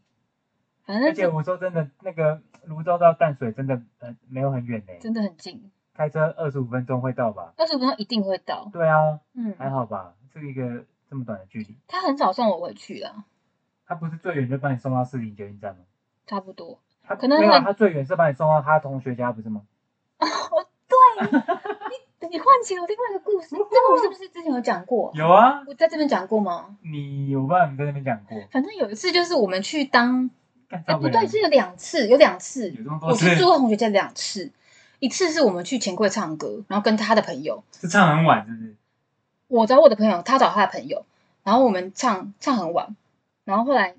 [0.84, 7.54] 反正而且我说真的，那个泸州到淡水真的呃没有很远呢，真的很近，开车二十五分钟会到吧？
[7.58, 8.70] 二十五分钟一定会到。
[8.72, 11.76] 对啊，嗯，还好吧，是一个这么短的距离。
[11.88, 13.16] 他很少送我回去的，
[13.86, 15.82] 他不是最远就把你送到四零捷运站吗？
[16.26, 16.80] 差不多。
[17.08, 19.62] 他可能很他最远是把你送到他同学家，不是吗？
[20.20, 20.98] 哦，对
[22.30, 25.10] 你唤起了另外一个故事，这个我是不是之前有讲过？
[25.16, 26.76] 有啊，我在这边讲过吗？
[26.84, 27.68] 你有吧？
[27.68, 30.30] 你在那边讲过，反正有一次就是我们去当，
[31.00, 34.52] 不对，是有两次，有两次有这么，多我次去住过同学家两次，
[35.00, 38.76] 一次是我们去钱柜唱歌，然后跟他的朋友，是唱很晚，是不是？
[39.48, 41.06] 我找我的朋友，他找他的朋友，
[41.44, 42.96] 然后我们唱唱很晚，
[43.46, 43.96] 然后后来，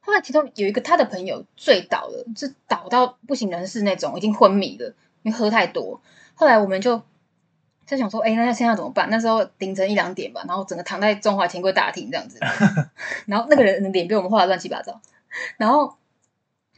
[0.00, 6.00] 后来其中有一个他的朋友醉倒了，是倒到不省人事那种，已经昏迷了，因为喝太多。
[6.34, 7.02] 后来我们就
[7.86, 9.08] 在想说，哎，那现在怎么办？
[9.10, 12.38] 那时候凌晨一两点吧，然后整个躺在中华钱柜大厅这样子，
[13.26, 15.00] 然后那个人的脸被我们画的乱七八糟，
[15.58, 15.96] 然后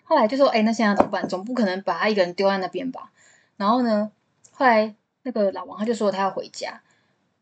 [0.03, 1.29] 后来就说，哎，那现在怎么办？
[1.29, 3.13] 总不可能把他一个人丢在那边吧？
[3.57, 4.11] 然后呢，
[4.53, 6.81] 后来那个老王他就说他要回家，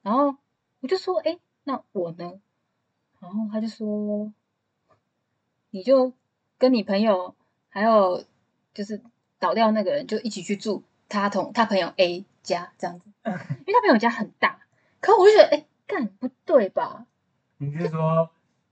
[0.05, 0.37] 然后
[0.81, 2.35] 我就说，哎，那我呢？
[3.21, 4.31] 然后他就说，
[5.71, 6.12] 你就
[6.59, 7.35] 跟你朋友
[7.71, 8.23] 还有
[8.75, 9.01] 就是
[9.38, 14.61] 倒掉那个人就一起去住他同他朋友 A 家这样子，因为他朋友家很大，
[15.01, 17.07] 可我就觉得，哎，干不对吧？
[17.57, 18.29] 你是说，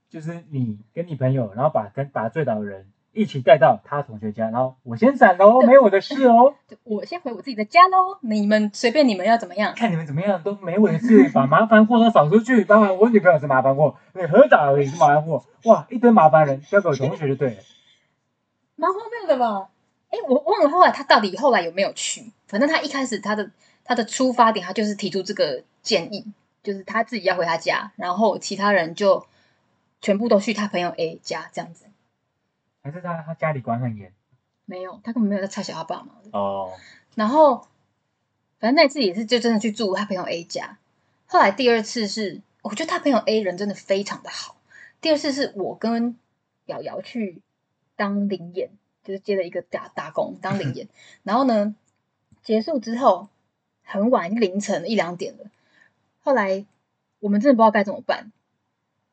[0.09, 9.73] 就是你跟你朋友，然后把跟把醉倒的人一起带到他同学家，然后我先闪喽，没有我的事哦， 我先回我自己的家喽，你们随便你们要怎么样。
[9.75, 12.63] 看你们怎么样都没我的事，把麻烦货都扫出去。
[12.65, 17.57] 当然，我女朋友是麻烦货，你何打而已是麻烦货，哇，一堆麻烦人交给我同学就对了。
[18.75, 19.69] 蛮荒谬的吧？
[20.09, 22.31] 哎，我忘了后来他到底后来有没有去。
[22.47, 23.49] 反正他一开始他的
[23.83, 26.25] 他的出发点，他就是提出这个建议，
[26.63, 29.25] 就是他自己要回他家，然后其他人就
[30.01, 31.85] 全部都去他朋友 A 家这样子。
[32.83, 34.13] 还是他他家里管很严
[34.65, 36.37] 没有，他根本没有在差小他爸妈的。
[36.37, 36.71] 哦，
[37.15, 37.67] 然后
[38.59, 40.77] 反正那次也是就真的去住他朋友 A 家。
[41.25, 44.55] 后来第二次是，我觉得他朋友 A 人真的非常的好。
[45.01, 46.17] 第二次是我跟
[46.67, 47.41] 瑶瑶去
[47.95, 48.69] 当灵演，
[49.03, 50.87] 就是接了一个打打工当灵演。
[51.23, 51.75] 然后呢，
[52.43, 53.27] 结束之后
[53.83, 55.45] 很晚，凌晨一两点了。
[56.21, 56.65] 后来
[57.19, 58.31] 我们真的不知道该怎么办。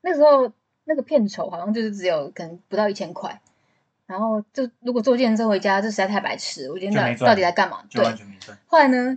[0.01, 0.53] 那时候
[0.85, 3.41] 那个片酬好像就是只有可能不到一千块。
[4.11, 6.73] 然后就如果坐电车回家，这实在太白痴了。
[6.73, 7.85] 我今天到底在干嘛？
[7.89, 8.13] 就对。
[8.67, 9.17] 后来呢，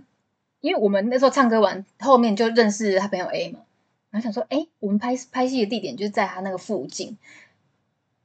[0.60, 3.58] 因为我们那时候唱歌完，后面就认识他朋友 A 嘛，
[4.10, 7.18] 然后想说，哎，我们拍拍戏的地点就是在他那个附近，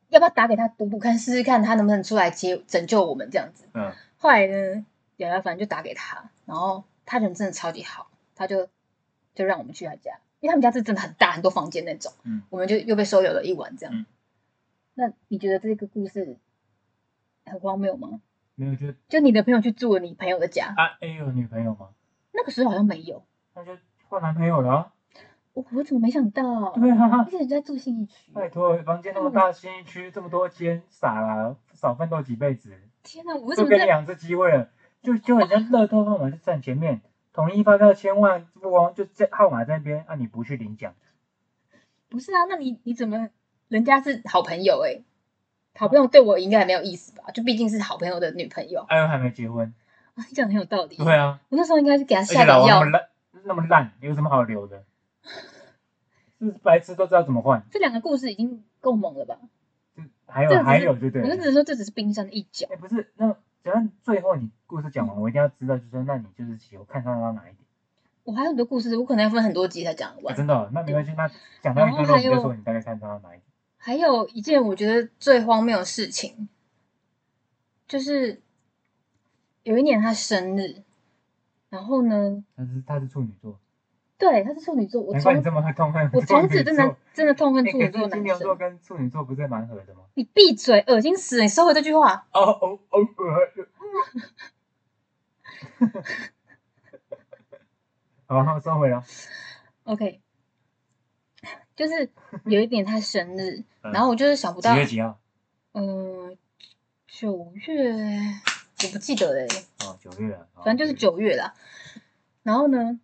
[0.10, 3.63] 要不要打给他赌赌看，试试看他能不能出来接拯救我们这样子？
[3.73, 4.86] 嗯，后来呢，
[5.17, 8.69] 瑶瑶反正就打给他，然后他人真的超级好，他就
[9.34, 13.95] 就让我们去他家，因为他们家是真的很大，很多房间那种，嗯，我们就又被收留了一晚这样。
[13.95, 14.05] 嗯
[14.95, 16.36] 那你觉得这个故事
[17.45, 18.21] 很荒谬吗？
[18.56, 21.89] 没有就就你的朋友去住了你朋友的家，啊 A 有女朋友吗？
[22.34, 23.23] 那个时候好像没有，
[23.56, 23.78] 那就
[24.10, 24.93] 换男朋友了啊。
[25.54, 26.71] 我我怎么没想到？
[26.73, 33.36] 对啊而，且人家住信义区，拜托，房间那么大，新义区这么多间，傻啦，少奋斗几辈子，天哪！
[33.36, 34.69] 我为什么给你两次机会了，
[35.02, 37.02] 就就很像乐透号码就站前面，
[37.34, 40.93] 统一发票千万不光就在号码在那边，啊你不去领奖，
[42.10, 43.30] 不是啊，那你你怎么？
[43.69, 45.02] 人家是好朋友哎、
[45.75, 47.23] 好朋友对我应该也没有意思吧？
[47.34, 49.73] 就毕竟是好朋友的女朋友，哎又还没结婚，
[50.15, 50.97] 啊，你讲的很有道理。
[50.97, 52.91] 对啊，我那时候应该是给他下点药那么。
[52.91, 53.10] 烂，
[53.45, 54.84] 那么烂，有什么好留的？
[56.39, 59.38] 是白痴都知道怎么换，这两个故事已经够猛了吧？
[59.95, 61.36] 就还有还有对对我就。
[61.36, 62.67] 只是说这只是冰山的一角。
[62.71, 63.32] 哎、不是，那
[63.63, 67.58] 只要最后你故事讲完，我一定要知道，就是说，那你就是喜欢看上到哪一点？
[68.23, 70.36] 我还有很多故事，我可能要分很多集才讲完。
[70.36, 71.29] 真的哦、那没关系，那
[71.62, 73.48] 讲到一段落，你就说你大概看上到哪一点？
[73.82, 76.50] 还有一件我觉得最荒谬的事情，
[77.88, 78.42] 就是
[79.63, 80.84] 有一年他生日，
[81.70, 83.58] 然后呢，他是他是处女座，
[84.18, 88.24] 对，他是处女座，我从难怪你这么痛恨我从此真的真的痛恨哎处女座男生。
[88.24, 90.02] 牛座跟处女座不是蛮合的吗？
[90.13, 91.44] 你闭嘴，恶心死了！
[91.44, 92.28] 你收回这句话。
[92.34, 93.00] 哦哦哦，
[98.28, 99.02] 呃，好，收回了。
[99.86, 100.20] OK，
[101.76, 102.12] 就是
[102.44, 105.19] 有一年他生日，嗯然后我就是想不几到，月几号？
[105.73, 106.38] 嗯、
[107.08, 107.93] 九月
[108.84, 109.47] 我不记得嘞、
[109.80, 110.97] 哦，九月啊，哦反正就是。
[110.97, 111.54] 九月啦。
[112.43, 112.99] 然后呢，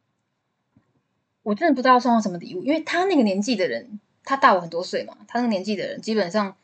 [1.44, 6.56] 我真的不知道要送他什么礼物，因为他那个年纪的人，他大我很多岁嘛，他那个年纪的人基本上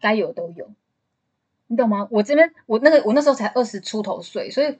[0.00, 0.70] 该有都有，
[1.66, 2.06] 你懂吗？
[2.10, 4.78] 我这边我那个我那时候才二十出头岁，所以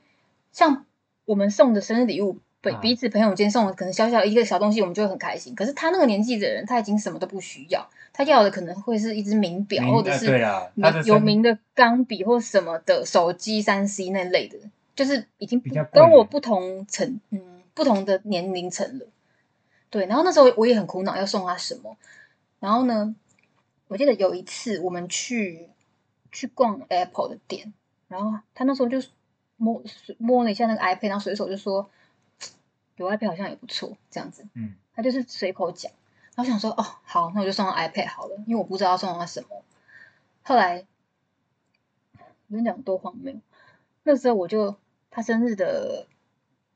[0.52, 0.86] 像
[1.24, 2.38] 我们送的生日礼物，
[2.70, 5.54] 彼啊彼此朋友间送的可能小小一个小东西，我们就会很开心。
[5.54, 10.26] 可是他那个年纪的人，他已经什么都不需要，他要的可能会是一支名表，或者是
[11.04, 14.58] 有名的钢笔或什么的手机三 C 那类的，
[14.96, 19.06] 就是已经跟我不同层，嗯，不同的年龄层了。
[19.90, 21.96] 对，然后那时候我也很苦恼要送他什么。
[22.58, 23.14] 然后呢，
[23.88, 25.68] 我记得有一次我们去
[26.32, 27.72] 去逛 Apple 的店，
[28.08, 28.98] 然后他那时候就
[29.56, 29.80] 摸
[30.18, 31.88] 摸了一下那个 iPad，然后随手就说
[32.96, 34.46] 有 iPad 好像也不错，这样子。
[34.54, 35.92] 嗯，他就是随口讲，
[36.34, 39.62] 然后想说哦好，那我就送他 iPad 好了，因为我不知道要送他什么。
[40.42, 40.86] 后来
[42.48, 43.34] 我跟你讲多荒谬，
[44.02, 44.76] 那时候我就
[45.10, 46.06] 他生日的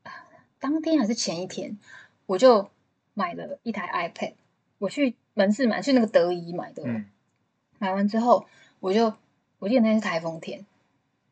[0.02, 0.12] 啊
[0.58, 1.78] 当天还是前一天，
[2.26, 2.70] 我就
[3.14, 4.34] 买了一台 iPad，
[4.78, 6.86] 我去门市买，去那个德仪买的哦。
[6.88, 7.10] 嗯
[7.80, 8.44] 买完之后，
[8.80, 9.14] 我就
[9.60, 10.66] 我记得那天是台风天，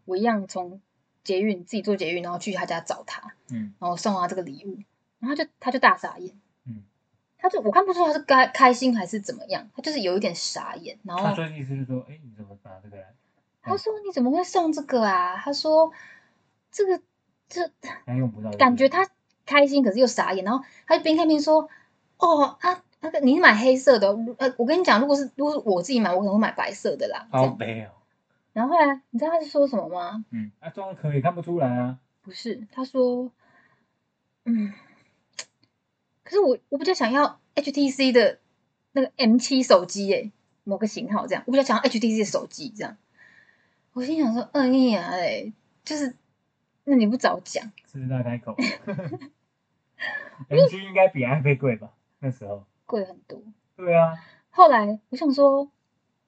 [0.05, 0.81] 我一样从
[1.27, 4.79] 捷运自己坐捷运，然后去他家找他，嗯然后送他这个礼物，
[5.19, 6.35] 然后他就他就大傻眼，
[6.67, 6.85] 嗯，
[7.37, 13.13] 他就我看不出他是该开心还是怎么样，他就是有一点傻眼，然后他说的意思是说，哎，你怎么拿这个来？
[13.63, 15.37] 他说你怎么会送这个啊？
[15.37, 15.91] 他说
[16.71, 17.03] 这个
[17.49, 17.69] 这
[18.07, 19.09] 他用不到，感觉他
[19.45, 21.69] 开心，可是又傻眼，然后他就边看边说
[22.19, 27.59] ：“哦啊，那个你买黑色的哦，呃，我跟你讲，如果是如果是我自己买，我可能会买白色的啦。”这好样。
[27.59, 27.91] 悲哦。
[28.57, 30.25] 然后后来你知道他是说什么吗？
[30.31, 31.99] 嗯，啊，装壳也看不出来啊。
[32.23, 33.31] 不是，他说
[34.47, 34.73] ：“嗯，
[36.25, 38.39] 可是我我比较想要 HTC 的
[38.93, 40.33] 那个 M 七手机耶，
[40.65, 42.97] 某个型号这样，我比较想要 HTC 的手机这样。”
[43.93, 45.53] 我心想说：“哎呀嘞，
[45.85, 46.17] 就是
[46.85, 48.57] 那你不早讲。”狮子大开口。
[50.49, 51.93] M 七应该比 iPad 贵吧？
[52.21, 52.65] 那时候。
[52.87, 53.39] 贵很多。
[53.77, 54.15] 对啊，
[54.49, 55.71] 后来我想说，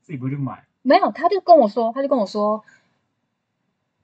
[0.03, 0.67] 自己不去买。
[0.83, 2.65] 没有，他就跟我说，他就跟我说，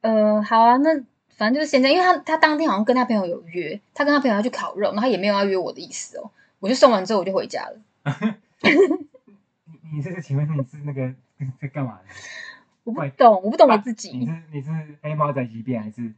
[0.01, 1.03] 呃，好啊，那
[1.37, 6.31] 反正就是现在，因为他他当天好像跟他朋友有约，他跟他朋友要去烤肉，然后他也没有要约我的意思哦。
[6.61, 7.79] 我就送完之后我就回家了，
[8.63, 11.13] 你你是请问你是那个
[11.61, 12.05] 在干嘛的？
[12.85, 14.71] 我不懂，我不懂我自己你，是你是
[15.03, 16.13] 黑猫宅急便还是？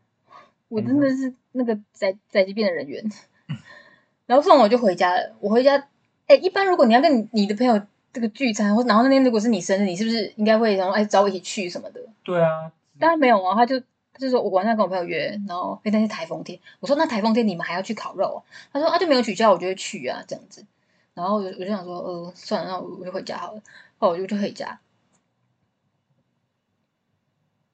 [0.69, 3.05] 我真的是那个在在这边的人员。
[4.27, 5.87] 然后送完我就回家了，我回家，
[6.27, 7.81] 哎，一般如果你要跟你你的朋友
[8.17, 12.01] 这个聚餐，或然后那天如果是你生日，你是不是应该会然后哎找我一起去什么的？
[12.25, 18.39] 对啊，当然没有啊，他就他就说我晚上跟我朋友约，然后那天是台风天，我说那台风天你们还要去烤肉啊？
[18.73, 20.65] 他说啊就没有取消，我就会去啊这样子。
[21.13, 23.61] 然后我就我就想说，呃，算了，那我我就回家好了。
[23.99, 24.81] 后来我就就回家，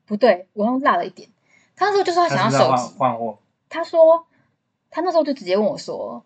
[0.06, 1.28] 不对，我好像落了一点。
[1.76, 4.26] 他那时候就说他想要手机，换货，他说
[4.90, 6.24] 他那时候就直接问我说，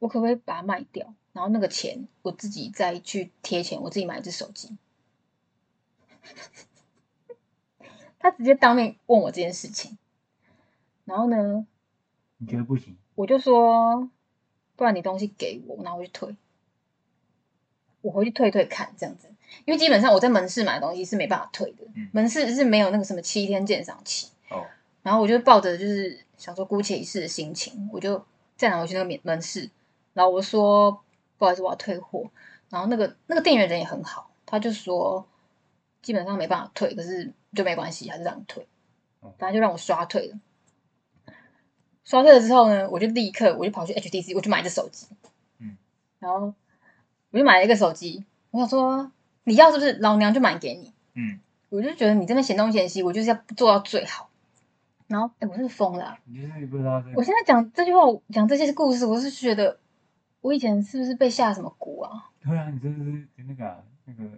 [0.00, 4.76] 我可不可以把它卖掉，然后那个钱我自己再去贴钱，我自己买一只手机。
[8.18, 9.96] 他直接当面问我这件事情，
[11.06, 11.66] 然后呢，
[12.36, 12.96] 你觉得不行？
[13.14, 14.10] 我就说，
[14.76, 16.36] 不然你东西给我，然后我去退，
[18.02, 19.28] 我回去退退看这样子，
[19.64, 24.28] 因为基本上我在门市买的东西是没办法退的，嗯门市是没有那个什么七天鉴赏期。
[24.50, 24.66] 哦，
[25.02, 28.22] 然后我就抱着就是想说姑且一试的心情，我就
[28.56, 29.70] 再拿回去那个门门市，
[30.12, 31.02] 然后我说
[31.40, 32.30] 不好意思，我要退货。
[32.68, 35.26] 然后那个那个店员人也很好，他就说
[36.02, 38.68] 基本上没办法退，可是就没关系，还是让你退
[39.20, 39.32] 哦。
[39.38, 40.38] 反正就让我刷退了。
[42.04, 45.06] 刷退了之后呢，我就立刻我就跑去 HTC，我就买一只手机。
[45.58, 45.76] 嗯，
[46.18, 46.52] 然后
[47.30, 49.10] 我就买了一个手机，我想说
[49.44, 50.92] 你要是不是老娘就买给你。
[51.14, 54.28] 嗯，我就觉得你这边嫌东嫌西，我就是要做到最好。
[55.08, 59.76] 然后，哎，我是不是疯了啊、你就是不知道这我现在讲这句话，讲这些故事，我是觉得
[60.40, 62.30] 我以前是不是被下什么蛊啊？
[62.42, 64.30] 对啊，你是不是那个啊那个，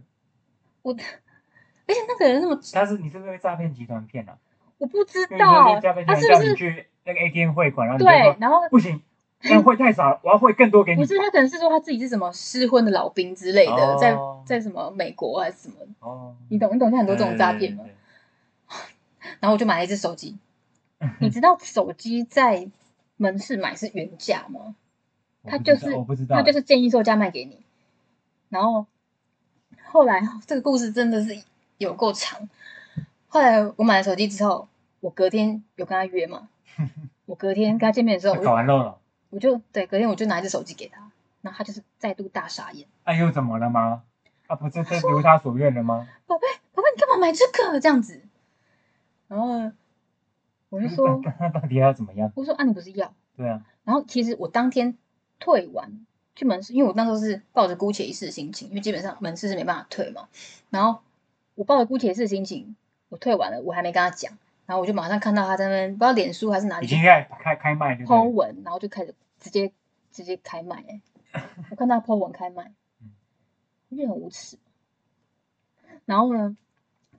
[0.82, 0.92] 我，
[1.86, 4.38] 而且那个人那么，他是你是不是被诈骗集团骗了？
[4.78, 9.00] 我不知道他是不是你去那个 ATM 汇款，然后对，然后不行，
[9.40, 11.06] 这样汇太少了，我要汇更多给你不。
[11.06, 17.84] 是他可能是说他自己是什么失婚的老兵之类的，哦在在什么美国还是什么，哦，你懂你懂，现在很多这种诈骗吗？
[19.38, 20.36] 然后我就买了一只手机，
[21.20, 22.68] 你知道手机在
[23.16, 24.74] 门市买是原价吗？
[25.44, 25.86] 他就是
[26.28, 27.58] 他就是建议售价卖给你。
[28.48, 28.86] 然后
[29.84, 31.42] 后来这个故事真的是
[31.78, 32.48] 有够长。
[33.28, 34.68] 后来我买了手机之后，
[35.00, 36.48] 我隔天有跟他约嘛，
[37.26, 38.98] 我隔天跟他见面的时候，他烤我完肉了，
[39.30, 44.02] 我就对隔天我就拿一只手机给他，然后他就是再度大傻眼，哎又怎么了吗？
[44.46, 46.06] 他不是这如他所愿了吗？
[46.26, 48.20] 宝贝宝贝你干嘛买这个这样子？
[49.28, 49.72] 然后
[50.68, 51.22] 我就说
[51.54, 52.30] 到底要怎么样？
[52.34, 53.14] 我说啊你不是要？
[53.34, 54.98] 对啊，然后其实我当天
[55.42, 60.28] 退完去门市，因为我那时候是抱着姑且一试的心情，因为基本上门市是没办法退嘛。
[60.70, 61.00] 然后
[61.56, 62.76] 我抱着姑且一试的心情，
[63.08, 68.32] 我退完了，我还没跟他讲，然后我就马上看到他在那边不知道脸书还是哪里已经在开开卖对不 po 对？
[68.32, 69.72] 文，然后就开始直接
[70.12, 71.00] 直接开卖、欸，
[71.70, 72.70] 我看到他 po 文开卖
[73.02, 73.10] 嗯，
[73.90, 74.56] 我觉得很无耻。
[76.04, 76.56] 然后呢，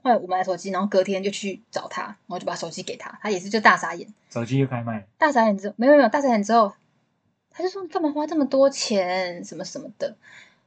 [0.02, 4.12] 后来我买手机，然后隔天就去找他，然后就把手机给他，他也是就大傻眼。
[4.30, 6.72] 手机又开卖，大傻眼之后，没有没有大傻眼之后，
[7.56, 10.16] 他就说你干嘛花这么多钱，什么什么的。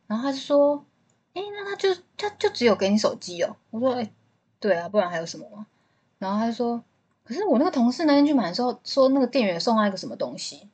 [0.08, 0.86] 然后他就说，
[1.34, 3.56] 哎，那他就他就只有给你手机哦。
[3.72, 4.10] 我说，哎，
[4.60, 5.68] 对啊，不然还有什么吗？
[6.18, 6.82] 然后他就说，
[7.26, 10.70] 可是我那个同事那天去买的时候，说那个店员送他一个什么东西。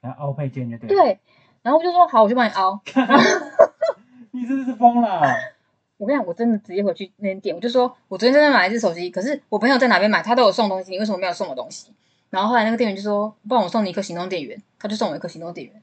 [0.00, 1.20] 然后凹配件就对。，对，
[1.62, 2.80] 然后我就说好，我就帮你凹。
[4.32, 5.22] 你真的是疯了。
[5.96, 11.92] 我跟你讲，我真的直接回去那间店，我就说我昨天在那买一只手机，可是我朋友在哪边买，他都有送东西，你为什么没有送我东西？
[12.34, 15.80] 然后后来那个店员就说，不然我送你一颗行动电源，他就送我一颗行动电源。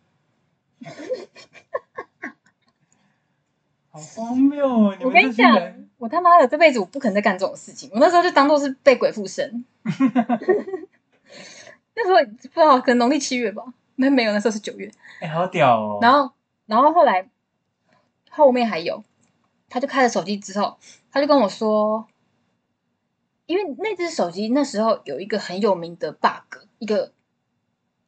[3.89, 4.93] 好荒谬哦！
[4.99, 5.57] 你我跟你讲，，
[5.97, 7.89] 我他妈的这辈子我不可能再干这种事情。
[7.93, 9.63] 我那时候就当做是被鬼附身。
[11.95, 13.63] 那时候不知道，可能农历七月吧，
[13.95, 14.91] 没没有，那时候是九月。
[15.21, 15.99] 哎，好屌哦！
[16.01, 16.33] 然后，
[16.65, 17.29] 然后后来
[18.29, 19.01] 后面还有，
[19.69, 20.77] 他就开了手机之后，
[21.13, 22.05] 他就跟我说，
[23.51, 27.11] 因为那只手机那时候有一个很有名的 bug，一个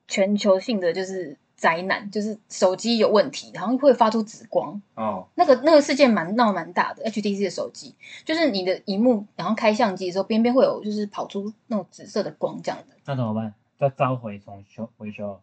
[0.08, 4.82] 全球性的就是灾难，就是手机有问题，然后会发出紫光。
[4.96, 12.96] 哦，那个那个事件蛮闹蛮大的，HTC 的手机就是你的荧幕，然后开相机的时候，边边会有就是跑出那种紫色的光这样的。
[13.06, 13.54] 那怎么办？
[13.80, 15.42] 要召回重修维修？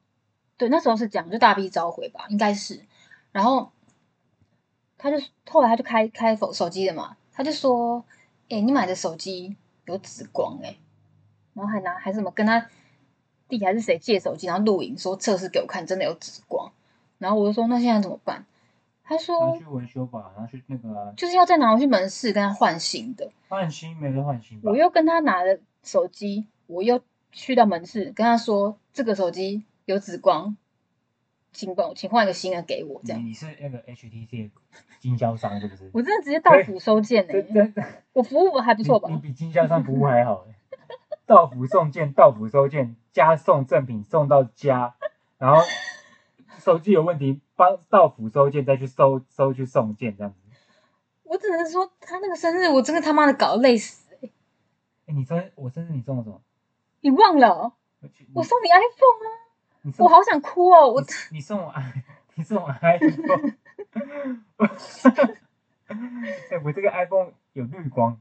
[0.57, 2.81] 对，那时候是讲就大批召回吧，应该是。
[3.33, 3.71] 然后
[4.97, 5.17] 他就
[5.49, 8.05] 后来他就开开手手机了嘛，他就说
[8.51, 9.57] ：“哎、你买的手机
[9.91, 10.77] 有紫光哎、
[11.55, 12.69] 然后还拿还什么跟他
[13.49, 16.73] 弟还是谁借手机，然后录影说测试给我看，真的有紫光。
[17.19, 18.47] 然后我就说那现在怎么办？
[19.03, 23.29] 他拿说去维修吧，拿去那个啊就是要再拿回去门市跟他换新的。
[23.49, 24.77] 换新，没得换新吧我？
[24.77, 30.57] 又跟他拿了手机，我又去到门市跟他说这个手机有紫光，
[31.53, 33.21] 请帮请换一个新的给我，这样。
[33.23, 34.51] 你你是那个 HTC 的
[35.01, 35.91] 经销商是不是？
[35.93, 39.17] 我真的直接到府收件呢、这真的我服务还不错吧你？
[39.17, 40.55] 你比经销商服务还好欸。
[41.27, 44.97] 到府送件，到府收件，加送赠品送到家，
[45.39, 45.63] 然后
[46.59, 50.39] 手机有问题，帮到府收件，再去收收去送件这样子。
[51.23, 54.33] 我只能说他那个生日，我真的他妈的搞得累死、欸！
[55.07, 56.43] 哎，你生我生日你送了什么？
[57.01, 57.73] 你忘了哦？
[58.03, 59.31] 我去我送你 iPhone 啊！
[59.99, 60.91] 我好想哭哦！
[60.93, 61.07] 我你
[61.37, 61.73] 你送我
[62.35, 63.55] 你送我 iPhone。
[66.51, 68.21] 哎，我这个 iPhone 有绿光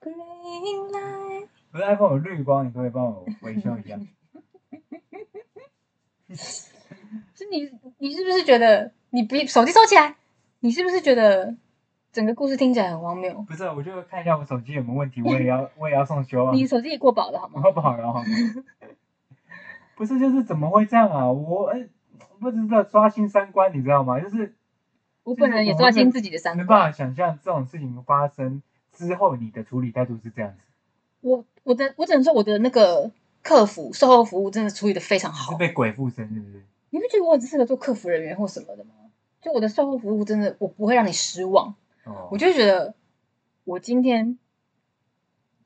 [0.00, 3.98] ，Green light，我的 iPhone 有绿光，你可不可以帮我维修一下？
[6.34, 10.16] 是你你是不是觉得你比手机收起来？
[10.60, 11.54] 你是不是觉得
[12.12, 13.32] 整个故事听起来很荒谬？
[13.42, 16.52] 不是，我就看一下我手机有没有问题，我也要 我也要送修啊。
[16.52, 17.60] 你手机也过保了好吗？
[17.60, 18.26] 过保了好吗。
[19.96, 21.30] 不是，就是怎么会这样啊？
[21.30, 21.86] 我哎，
[22.40, 24.18] 不知道刷新三观，你知道吗？
[24.20, 24.54] 就是
[25.24, 26.80] 我本人也刷新自己的三观没观。
[26.80, 30.58] 办法想象这种事情发生之后，你的处理态度是这样子，
[31.20, 33.10] 我我的我只能说我的那个
[33.42, 35.52] 客服售后服务真的处理的非常好。
[35.52, 36.64] 是被鬼附身是不是？
[36.90, 38.90] 你不觉得我很适合做客服人员或什么的吗？
[39.42, 41.74] 就我的售后服务真的，我不会让你失望。
[42.08, 42.94] 哦，我就觉得
[43.64, 44.38] 我今天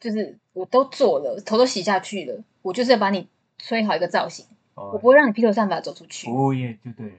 [0.01, 3.29] 就是我都做了，头都洗下去了，我就是要把你
[3.59, 6.27] 吹好一个造型，我哦不会让你披头散发走出去。
[6.27, 7.15] 服务业就对了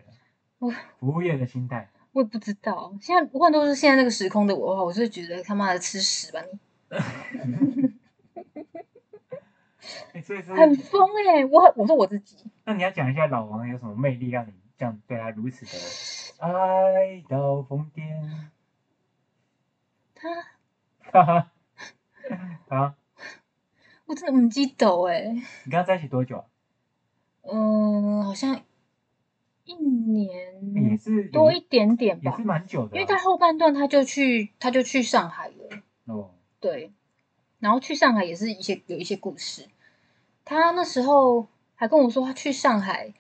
[0.60, 0.70] 我，
[1.00, 1.90] 服务业的心态。
[2.12, 6.60] 我也不知道，现在换都是现在那个时空的我的话，我就觉得他妈的吃屎吧你，
[10.14, 15.72] 哎所以是很疯哎、我很我说我自己，那你要讲一下老王有什么魅力，让你这样对他如此的
[16.46, 18.04] 爱到疯癫？
[20.24, 21.52] 他哈哈，
[22.70, 22.96] 啊，
[24.06, 25.34] 我真的唔记得哎、
[25.66, 26.46] 你跟他在一起多久啊？
[27.42, 28.62] 嗯，好像
[29.66, 32.32] 一也年是多一点点吧。
[32.32, 35.84] 也是，蛮久的啊、因为他后半段他就去他就去上海了。
[36.06, 36.94] 哦，对，
[37.60, 39.68] 然后去上海也是一些有一些故事。
[40.46, 43.14] 他那时候还跟我说，他去上海，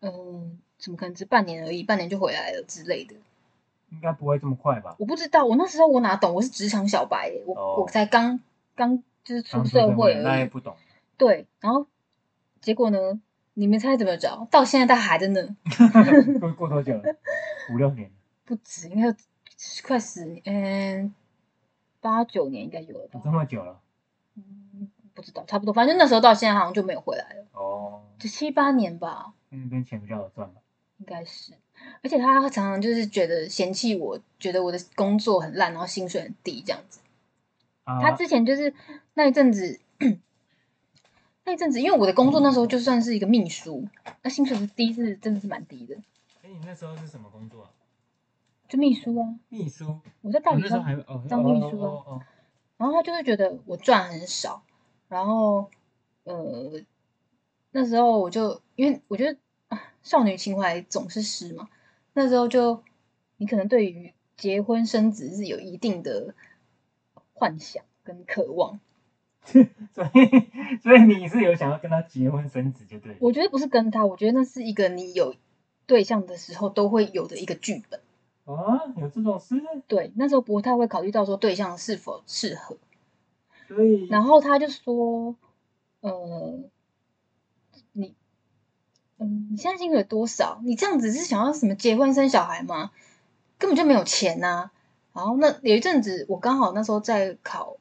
[0.00, 3.14] 嗯，怎么可能只半年而已，半年就回来了之类的。
[3.94, 4.94] 应该不会这么快吧？
[4.98, 8.40] 我不知道，我那时候我哪懂，我是职场小白耶，我、哦我才刚
[8.74, 10.24] 刚就是出社会而已。
[10.24, 10.76] 那也不懂，
[11.16, 11.86] 对，然后
[12.60, 12.98] 结果呢？
[13.56, 14.48] 你们猜怎么着？
[14.50, 15.40] 到现在他还在那，
[16.40, 17.02] 过过多久了？
[17.72, 18.10] 五六年。
[18.44, 19.14] 不止，应该有
[19.86, 21.14] 快十年，嗯，
[22.00, 23.20] 八九年应该有了吧有？
[23.22, 23.80] 这么久了？
[24.34, 27.46] 嗯，不知道，差不多，反正那时候到现在好像就没有回来了。
[27.52, 30.60] 哦，就七八年吧，那边钱比较好赚吧？
[30.98, 31.52] 应该是。
[32.02, 37.00] 而且他常常就是觉得嫌弃我，觉得我的工作很烂，然后薪水很低这样子。
[37.84, 38.74] 啊，他之前就是
[39.14, 39.80] 那一阵子，
[41.44, 43.86] 那一阵子，因为我的工作那时候就算是一个秘书，
[44.22, 45.96] 那薪水是低是真的是蛮低的，
[46.42, 47.70] 哎，你那时候是什么工作啊？
[48.66, 50.00] 就秘书啊，秘书。
[50.22, 52.22] 我在大理我那时候，还哦，当秘书啊哦哦哦
[52.76, 54.62] 然后他就会觉得我赚很少，
[55.08, 55.70] 然后
[56.24, 56.80] 呃
[57.70, 61.68] 那时候我就因为我觉得啊少女情怀总是诗嘛，
[62.14, 62.82] 那时候就
[63.36, 66.34] 你可能对于结婚生子是有一定的
[67.34, 68.80] 幻想跟渴望，
[69.44, 73.18] 所以所以你是有想要跟他结婚生子就对了。
[73.20, 75.34] 我觉得不是跟他，我觉得那是一个你有
[75.86, 78.00] 对象的时候都会有的一个剧本。
[78.44, 79.60] 啊，有这种事？
[79.86, 82.76] 对，那时候不太会考虑到说对象是否适合，
[83.68, 85.34] 所以然后他就说，
[86.00, 86.60] 呃，
[87.92, 88.14] 你，
[89.18, 90.60] 嗯，你现在薪水多少？
[90.64, 92.90] 你这样子是想要什么结婚生小孩吗？
[93.58, 94.70] 根本就没有钱呐、
[95.12, 97.76] 然后那有一阵子，我刚好那时候在考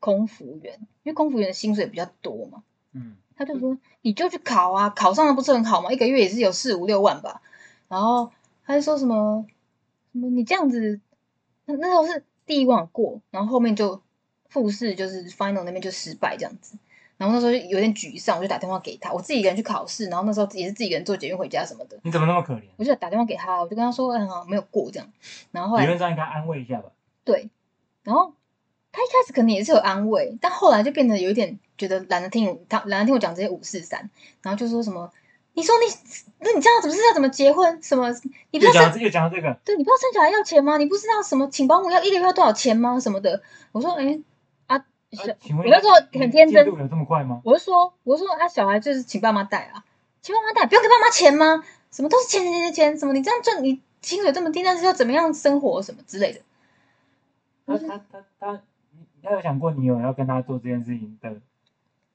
[0.00, 2.62] 空服员，因为空服员的薪水比较多嘛。
[2.92, 5.90] 嗯，他就说你就去考啊，考上了不是很好吗？
[5.90, 7.40] 一个月也是有四五六万吧。
[7.88, 8.30] 然后
[8.66, 9.46] 他就说什么
[10.12, 11.00] 什么你这样子，
[11.64, 14.02] 那那时候是第一关过，然后后面就
[14.50, 16.76] 复试就是 final 那边就失败这样子。
[17.18, 22.62] 然后那时候就有点沮丧，我就打电话给他，我自己一个人去考试，然后那时候也是自己一个人坐捷运回家什么的，你怎么那么可怜？
[22.76, 25.12] 我就打电话给他，我就跟他说，嗯，没有过这样。
[25.50, 26.90] 然后后来理论上应该安慰一下吧。
[27.24, 27.50] 对，
[28.04, 28.32] 然后
[28.92, 34.08] 他一开始可能也是有安慰，但后来就变得有一点觉得懒得听他懒得听我讲这些五四三，
[34.42, 35.10] 然后就说什么，
[35.54, 37.82] 你说你那你这样怎么是要怎么结婚？
[37.82, 38.08] 什么
[38.52, 40.76] 你不知道生又讲到这个，对你不知道生小孩要钱吗？
[40.76, 43.00] 你不知道什么请保姆要一个月要多少钱吗？
[43.00, 43.42] 什么的？
[43.72, 44.20] 我说哎
[45.10, 47.40] 我那时候很天真有这么快吗？
[47.44, 49.84] 我就说我是说啊，小孩就是请爸妈带啊，
[50.20, 51.64] 请爸妈带不用给爸妈钱吗？
[51.90, 56.40] 什么都是钱钱钱钱，什么你这样赚你薪水这么低，但是要怎么样生活什么之类的。
[57.66, 58.52] 他他他他，
[58.92, 61.40] 你他有想过你有要跟他做这件事情的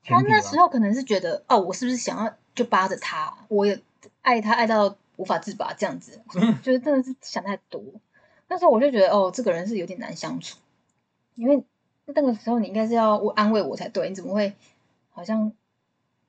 [0.06, 0.22] 他？
[0.22, 3.82] 那时候可能是觉得，哦，我是不是想要就扒着他，我也
[4.22, 6.22] 爱他爱到无法自拔这样子，
[6.62, 7.84] 就是真的是想太多。
[8.48, 10.60] 那时候我就觉得，哦，这个人是有点难相处，
[11.34, 11.64] 因为
[12.06, 14.54] 那个时候你应该是要我安慰我才对，你怎么会
[15.12, 15.52] 好像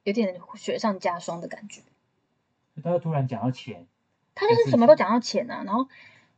[0.05, 1.83] 有点雪上加霜的感觉？
[2.83, 3.87] 他又突然讲到钱，
[4.35, 5.89] 他就是什么都讲到钱啊，然后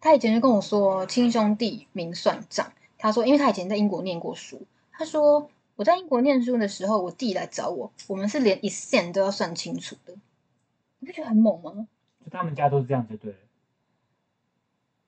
[0.00, 2.72] 他以前就跟我说亲兄弟明算账。
[2.98, 10.14] 他说，因为他以前在英国念过书，他说我在英国念书的时候，我弟来找我，我们是连一 cent 都要算清楚的。
[10.98, 11.88] 你不觉得很猛吗？
[12.24, 13.38] 就他们家都是这样就对了。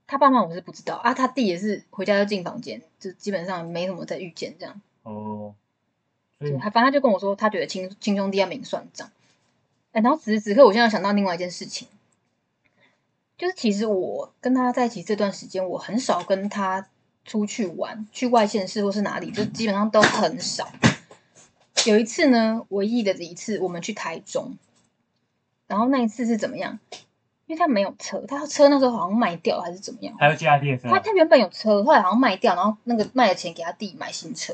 [0.09, 4.81] 他爸妈我是不知道啊，他弟也是回家就进房间，就基本上没什么再遇见这样。
[5.03, 5.55] 哦，
[6.39, 9.11] 所以对，他反正他就跟我说，他觉得亲亲兄弟要明算账。
[9.93, 11.87] 哎，然后此时此刻，我现在想到另外一件事情，
[13.37, 16.89] 就是其实我跟他在一起这段时间，我很少跟他
[17.27, 20.73] 出去玩，去外县市或是哪里，就基本上都很少。
[21.87, 24.57] 有一次呢，唯一的一次，我们去台中，
[25.67, 26.79] 然后那一次是怎么样？
[27.49, 30.15] 因为他没有车，他车那时候好像卖掉还是怎么样？
[30.19, 34.53] 还有加列车他，他原本有车，后来好像卖掉，然后那个卖的钱给他弟买新车，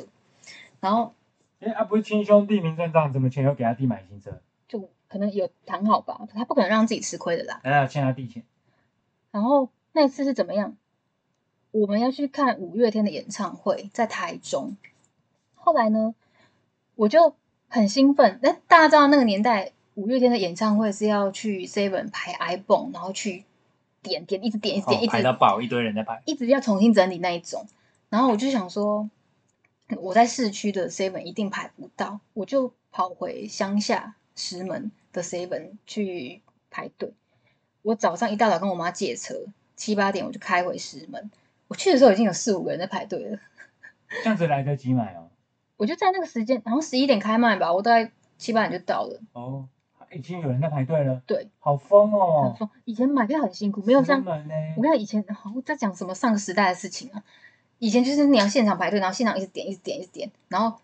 [0.79, 1.13] 然后
[1.59, 4.41] 哎啊，不是亲兄弟明算账，怎么钱又给他弟买新车？
[4.69, 7.61] 就可能有谈好吧，他不可能让自己吃亏的啦。
[7.65, 8.45] 还要欠他弟钱？
[9.33, 10.77] 然后那次是怎么样？
[11.73, 14.77] 我们要去看五月天的演唱会，在台中。
[15.57, 16.15] 后来呢，
[16.95, 17.35] 我就
[17.67, 18.39] 很兴奋。
[18.41, 23.45] 那大家知道那个年代，五月天的演唱会是要去 Seven 排 iPhone，然后去
[24.03, 26.23] 点点，一直点，一直点，一直到爆，一堆人在排。
[26.27, 27.67] 一直要重新整理那一种。
[28.09, 29.09] 然后我就想说，
[29.99, 37.13] 我在市区的 Seven 一定排不到，我就跑回乡下石门的 Seven 去排队。
[37.83, 41.31] 我早上一大早跟我妈借车，七八点我就开回石门。
[41.69, 43.39] 我去的时候已经有四五个人在排队了，
[44.23, 45.29] 这样子来得及买哦。
[45.77, 49.21] 我就在那个时间，好像十一点开卖吧，我大概七八点就到了。
[49.33, 49.69] 哦，
[50.15, 52.55] 已经有人在排队了，对，好疯很哦。
[52.59, 52.69] 疯。
[52.85, 54.55] 以前买票很辛苦，没有像石门呢？
[54.77, 57.23] 我看以前好我在讲什么上个时代的事情啊？
[57.79, 60.79] 以前就是你要现场排队，然后现场一直点，一直点，一直点，然后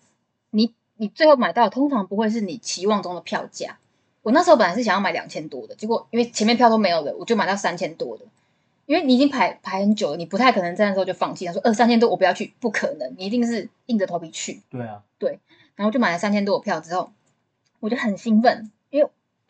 [0.51, 3.79] 你你最后买到通常不会是你期望中的票价。
[4.23, 8.25] 我那时候本来是想要买两千多的，结果因为前面票都没有了，我就买到三千多的。
[8.87, 11.47] 因为你已经排排很久了，你不太可能在那时候就放弃。
[11.47, 15.39] 他说：“呃，三千多我不要去，不可能，你一定是硬着头皮去。”对啊，对
[15.77, 17.13] 然后就买了三千多的票之后，
[17.79, 18.73] 我就很兴奋，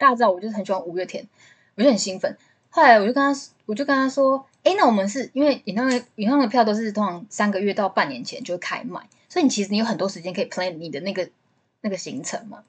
[0.01, 1.29] 大家知道我就是很喜欢五月天，
[1.75, 2.39] 我就很兴奋。
[2.71, 11.29] 后来我就跟他，我就跟他说，哎，那我们是因为演唱会演唱会票都是通常三个月到半年前就开卖，所以你其实你有很多时间可以 plan 你的那个
[11.83, 12.65] 那个行程嘛。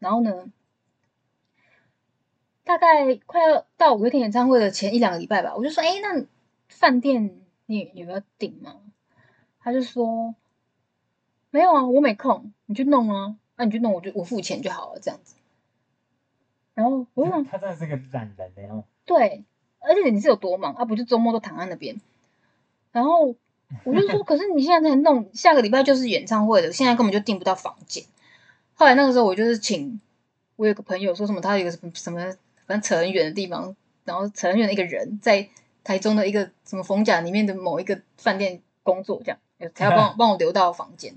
[0.00, 0.50] 然后呢，
[2.64, 6.26] 大概快要到五月天演唱会的前一两个礼拜吧，我就说，哎，那
[6.68, 8.74] 饭店你有要订吗？
[9.60, 10.34] 他就说
[11.50, 15.36] 没有啊，我没空，你去弄啊，那、你去弄，我就我付钱就好了，这样子。
[16.74, 18.84] 然后 我就想，他真的是个懒人的哦。
[19.04, 19.44] 对，
[19.80, 20.84] 而且你是有多忙啊？
[20.84, 22.00] 不就周末都躺在那边？
[22.92, 23.34] 然后
[23.84, 28.04] 我就说， 可是你现在在弄，下个礼拜就是演唱会了，现在根本就订不到房间。
[28.74, 30.00] 后来那个时候，我就是请
[30.56, 32.18] 我有个朋友说什么，他有个什么什么，
[32.66, 35.48] 反正扯很远的地方，然后扯很远的一个人在
[35.84, 39.38] 台中的一个什么逢甲里面的某一个饭店工作，这样
[39.74, 41.14] 才要帮我 帮我留到房间。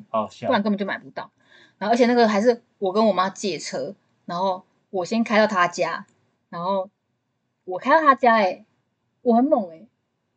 [0.48, 0.54] 不。
[0.54, 1.32] 然根本就买不到。
[1.80, 3.96] 然后而且那个还是我跟我妈借车，
[4.26, 4.64] 然后
[4.94, 6.06] 我先开到他家，
[6.50, 6.88] 然后
[7.66, 8.66] 我开到他家、欸，哎，
[9.24, 9.88] 我很猛哎、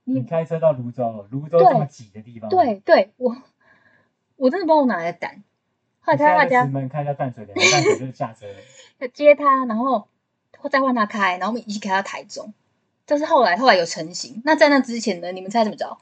[0.05, 3.37] 你开车到泸州，泸州对这么挤的地方，对对，我
[4.37, 5.45] 我真的不知道我哪来的胆。
[6.01, 8.55] 后来你开到他家门开到淡水的，淡水就下车了。
[9.13, 10.09] 接他，然后
[10.71, 12.55] 再换他开，然后我们一起开到台中。
[13.05, 14.41] 这是后来后来有成型。
[14.45, 15.99] 那在那之前呢，你们猜怎么着？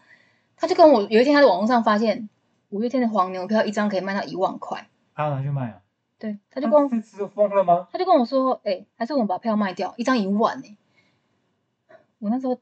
[0.56, 2.28] 他就跟我有一天他在网络上发现
[2.68, 5.80] 五月天的黄牛票一张可以卖到一万块，他拿去卖啊？
[6.24, 7.86] 对，他就跟我他是吃疯了吗？
[7.92, 10.78] 他就跟我说：“哎、还是我们把票卖掉，一张一万呢、
[12.18, 12.58] 我那时候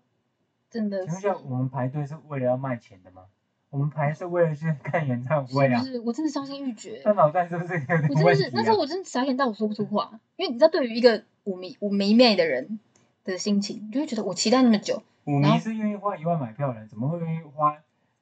[0.68, 3.22] 真的是，请问一下，我们排队是为了要卖钱的吗？
[3.70, 5.92] 我们排是为了去看演唱会啊是不？
[5.92, 6.00] 是？
[6.00, 7.00] 我真的伤心欲绝。
[7.04, 8.34] 他脑袋是不是有点我真的？
[8.34, 12.80] 是那时候我真的傻眼到我说不出话，因为你知道，对于一个舞迷舞迷妹的人
[13.22, 17.78] 的心情，你就会觉得我期待那么久，舞迷是愿意花一万买票的人，怎么会愿意花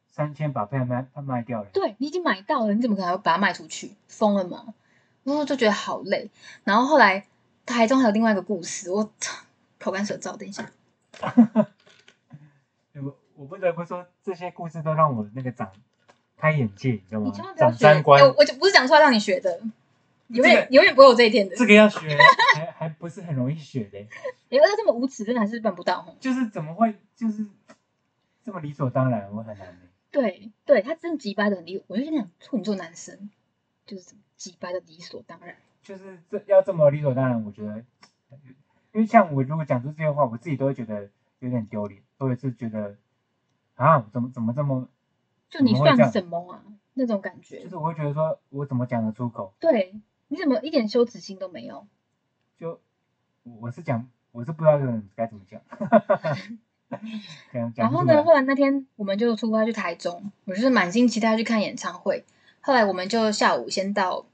[0.06, 1.70] 三千把票卖卖掉了？
[1.72, 3.92] 对你已经买到了，你怎么可能把它卖出去？
[4.06, 4.74] 疯了吗？
[5.30, 6.30] 然后就觉得好累。
[6.64, 7.26] 然后后来
[7.64, 9.12] 台中还有另外一个故事，我
[9.78, 10.36] 口干舌燥。
[10.36, 10.70] 等一下，
[12.94, 15.70] 我我不得不说，这些故事都让我那个长
[16.36, 17.54] 开眼界，你知道吗你千万？
[17.54, 19.60] 不要长，三观哎，我就不是讲出来让你学的，
[20.28, 21.56] 永远、这个永远不会有这一天的。
[21.56, 22.18] 这个要学，
[22.54, 23.98] 还还不是很容易学的，
[24.50, 26.14] 你要这么无耻，真的还是办不到。
[26.20, 27.46] 就是怎么会就是
[28.44, 29.86] 这么理所当然，我很难的。
[30.10, 33.30] 对对，他真的急掰的很理，我就跟你讲，处女座男生
[33.86, 35.54] 就是这么急掰的理所当然。
[35.82, 37.84] 就是这要这么理所当然，我觉得，
[38.92, 41.10] 因为像我如果讲出这些话，我自己都会觉得
[41.40, 42.96] 有点丢脸，或者是觉得
[43.74, 44.88] 啊，怎么怎么这么，
[45.50, 46.64] 就你算什么啊？
[46.94, 47.68] 那种感觉就。
[47.68, 49.94] 是我会觉得说我怎么讲得出口，对，
[50.28, 51.86] 你怎么一点羞耻心都没有？
[52.58, 52.80] 就
[53.42, 54.78] 我我是讲我是不知道
[55.16, 55.60] 该怎么讲，
[57.52, 62.24] 讲然后呢，后来那天我们就出发去台中，我就是满心期待去看演唱会。
[62.60, 64.26] 后来我们就下午先到，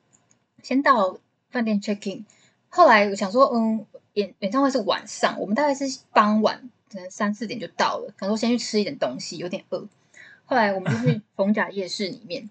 [0.62, 1.18] 先到
[1.51, 2.24] 饭店 check in。
[2.68, 8.12] 后来我想说，嗯，演演唱会是晚上，我们大概是傍晚，可能三四点就到了。
[8.18, 9.87] 想说先去吃一点东西，有点饿。
[10.45, 12.49] 后来我们就去逢甲夜市里面，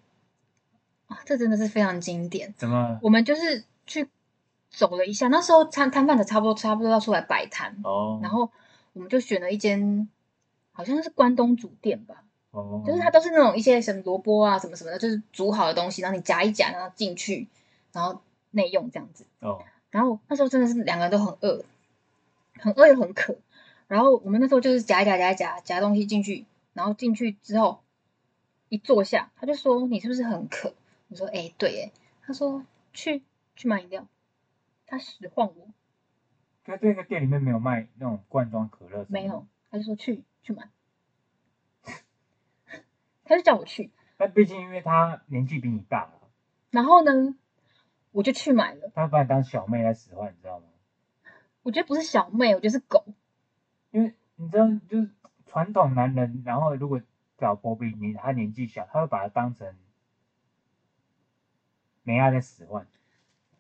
[1.08, 2.54] 啊，这真的是非常经典。
[2.58, 3.00] 怎么？
[3.02, 4.10] 我们就是去
[4.70, 8.50] 走了一下，那时候摊摊贩的差不多差不多要出来摆摊，哦，然后
[8.92, 10.10] 我们就选了一间
[10.74, 12.25] 好像是关东煮店吧，
[12.62, 17.48] 哦，就是它都是那种一些什么萝卜啊什么什么的，就是煮好的东西，然后你夹一夹，然后进去，
[17.92, 19.26] 然后内用这样子。
[19.42, 21.64] 哦，然后那时候真的是两个人都很饿，
[22.60, 23.36] 很饿又很渴。
[23.88, 27.82] 然后我们那时候就是夹一夹夹一夹夹东西进去，然后进去之后
[28.70, 30.74] 一坐下，他就说你是不是很渴？
[31.10, 31.92] 我说哎、对哎。
[32.28, 33.22] 他说去
[33.56, 34.08] 去买饮料，
[34.88, 35.68] 他使唤我
[36.66, 39.46] 可这个店里面没有卖那种罐装可乐，没有，。
[39.70, 40.68] 他就说去去买，
[43.26, 43.92] 他就叫我去。
[44.18, 46.10] 但毕竟因为他年纪比你大，
[46.72, 47.36] 然后呢，
[48.12, 48.90] 我就去买了。
[48.96, 50.66] 他把你当小妹来使唤，你知道吗？
[51.64, 53.04] 我觉得不是小妹，我觉得是狗。
[53.92, 55.10] 因为你知道，就是
[55.46, 57.02] 传统男人，然后如果
[57.38, 59.76] 找波比你他年纪小，他会把他当成
[62.04, 62.88] 没爱在使唤。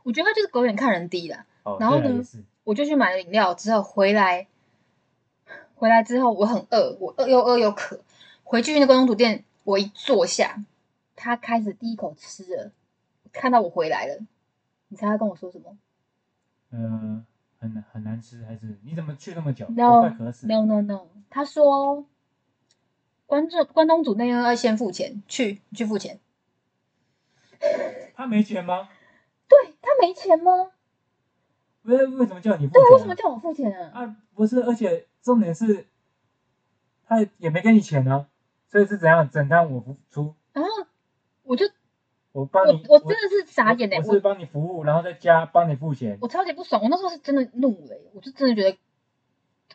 [0.03, 1.45] 我觉得他就是狗眼看人低啦。
[1.63, 2.21] 哦，然后呢
[2.63, 4.47] 我就去买了饮料，之后回来，
[5.75, 7.99] 回来之后我很饿，我饿又饿又渴。
[8.43, 10.63] 回去那个东土店，我一坐下，
[11.15, 12.71] 他开始第一口吃了，
[13.33, 14.19] 看到我回来了，
[14.87, 15.77] 你猜他跟我说什么
[16.69, 17.25] 呃，
[17.59, 20.47] 很难很难吃，还是你怎么去那么久？No，快渴死。
[20.47, 22.05] ？No No No，他说
[23.25, 26.19] 关这关东煮那样要先付钱，去去付钱。
[28.15, 28.87] 他没钱吗？
[29.47, 30.71] 对他没钱吗？
[31.81, 33.15] 为为什么叫你付钱、对，为什么？
[33.15, 33.91] 叫我付钱啊？
[33.93, 35.87] 啊，不是，而且重点是，
[37.05, 38.27] 他也没给你钱啊，
[38.69, 39.29] 所以是怎样？
[39.29, 40.69] 整单我付出，然后
[41.43, 41.65] 我就
[42.31, 46.17] 我帮你，我我真的是傻眼哎、我是帮你服务，然后再加帮你付钱。
[46.21, 48.77] 我超级不爽，我那时候是真的怒了耶，我就真的觉得，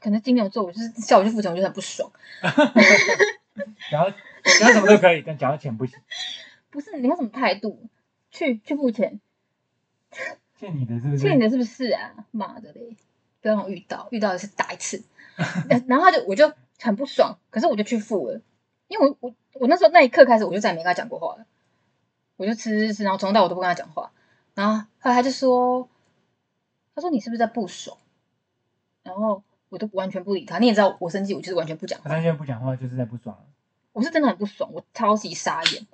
[0.01, 2.11] 可能金牛座，我就是叫我去付钱，我就很不爽。
[3.91, 4.11] 然 后
[4.59, 5.99] 讲什么都可以，但讲到钱不行，
[6.71, 7.89] 不是你要什么态度？
[8.31, 9.21] 去去付钱，
[10.57, 11.19] 欠你的是不是？
[11.19, 12.15] 欠你的是不是啊？
[12.31, 12.97] 妈的嘞！
[13.41, 15.03] 不要让我遇到，遇到的是打一次。
[15.89, 18.41] 然后他就我就很不爽，可是我就去付了，
[18.91, 21.47] 因为我我我那时候那一刻开始我就再也没跟他讲过话了，
[22.37, 24.11] 我就吃吃吃，然后从头到尾都不跟他讲话。
[24.55, 25.89] 然后后来他就说，
[26.95, 27.97] 他说你是不是在不爽？
[29.05, 32.17] 然后我都完全不理他，你也知道我生气，我就是完全不讲话他。
[32.17, 33.45] 现在不讲话就是在不爽了。
[33.93, 35.87] 我是真的很不爽，我超级傻眼。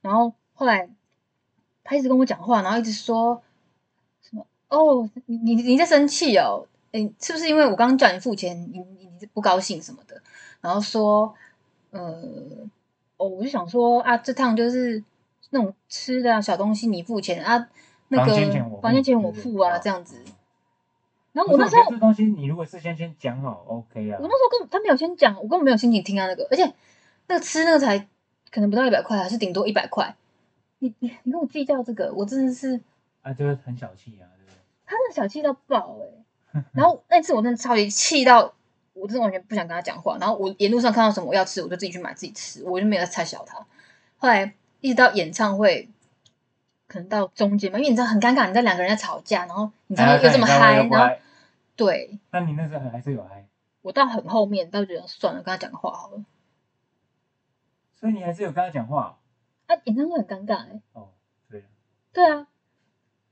[0.00, 0.88] 然后后来
[1.82, 3.42] 他一直跟我讲话，然后一直说
[4.22, 6.68] 什么哦，你你你在生气哦？
[6.92, 10.22] 诶，是不是因为我刚刚叫你付钱，你你你不高兴什么的？
[10.60, 11.34] 然后说
[11.90, 12.22] 呃
[13.16, 15.02] 哦，我就想说啊，这趟就是
[15.50, 17.68] 那种吃的、啊、小东西你付钱啊，
[18.08, 18.32] 那个
[18.80, 20.22] 房间钱我付啊，这样子。
[21.32, 24.26] 然后我那时候这东西你如果事先先讲好，OK 啊我。
[24.26, 26.72] 那时候跟他没有先讲，我根本没有心情听他那个，而且
[27.28, 27.98] 那个吃那个才
[28.50, 30.16] 可能不到一百块，还是顶多一百块。
[30.80, 32.80] 你你你跟我计较这个，我真的是
[33.22, 34.56] 啊，就是很小气啊，对不对？
[34.86, 35.98] 他那小气到爆
[36.52, 38.54] 哎、然后那次我真的超级气到，
[39.00, 40.18] 我真的完全不想跟他讲话。
[40.20, 43.58] 然后我沿路上看到什么我要吃，我就自己去买自己吃，我就没有再太小他。
[44.18, 45.88] 后来一直到演唱会，
[46.86, 51.20] 可能到中间嘛，因为你知道很尴尬，你知道两个人在吵架，然后你知道又这么嗨，然后嗨
[51.76, 53.46] 对那你那时候还是有嗨，
[53.82, 56.22] 我到很后面，倒觉得算了，跟他讲个话好了。
[57.92, 59.18] 所以你还是有跟他讲话
[59.66, 61.08] 啊，演唱会很尴尬哎、哦。
[61.50, 61.64] 对，
[62.12, 62.46] 对啊，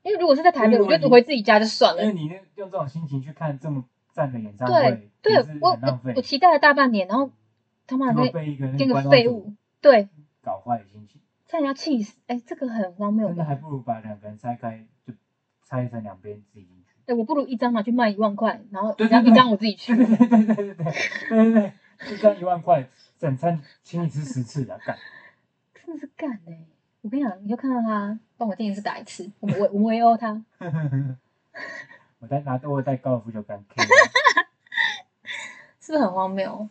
[0.02, 2.02] 因为如果是在台北，我就回自己家就算了。
[2.02, 3.84] 因为你那用这种心情去看这么
[4.18, 7.30] 赞的演唱对会，对也是我我我，期待了大半年，然后
[7.86, 10.08] 他妈的被一个那跟个废物，对，
[10.42, 12.16] 搞坏心情，差点要气死。
[12.26, 13.48] 哎，这个很荒谬真的吧？
[13.48, 15.14] 还不如把两个人拆开，就
[15.64, 16.84] 拆成两边自己进去。
[17.06, 20.04] 哎，我不如一张拿去卖一万块，然后对对对一张一张我自己去对。
[20.04, 21.72] 对对对对对对对对对，
[22.12, 22.88] 一张一万块，
[23.20, 24.96] 整餐请你吃十次的，干！
[25.86, 26.66] 真的是干哎、
[27.02, 30.44] 我跟你讲，你就看到他帮我电视打一次，我我们围殴他，
[32.20, 33.82] 我在拿我带高尔夫球杆 K，
[35.80, 36.68] 是不是很荒谬？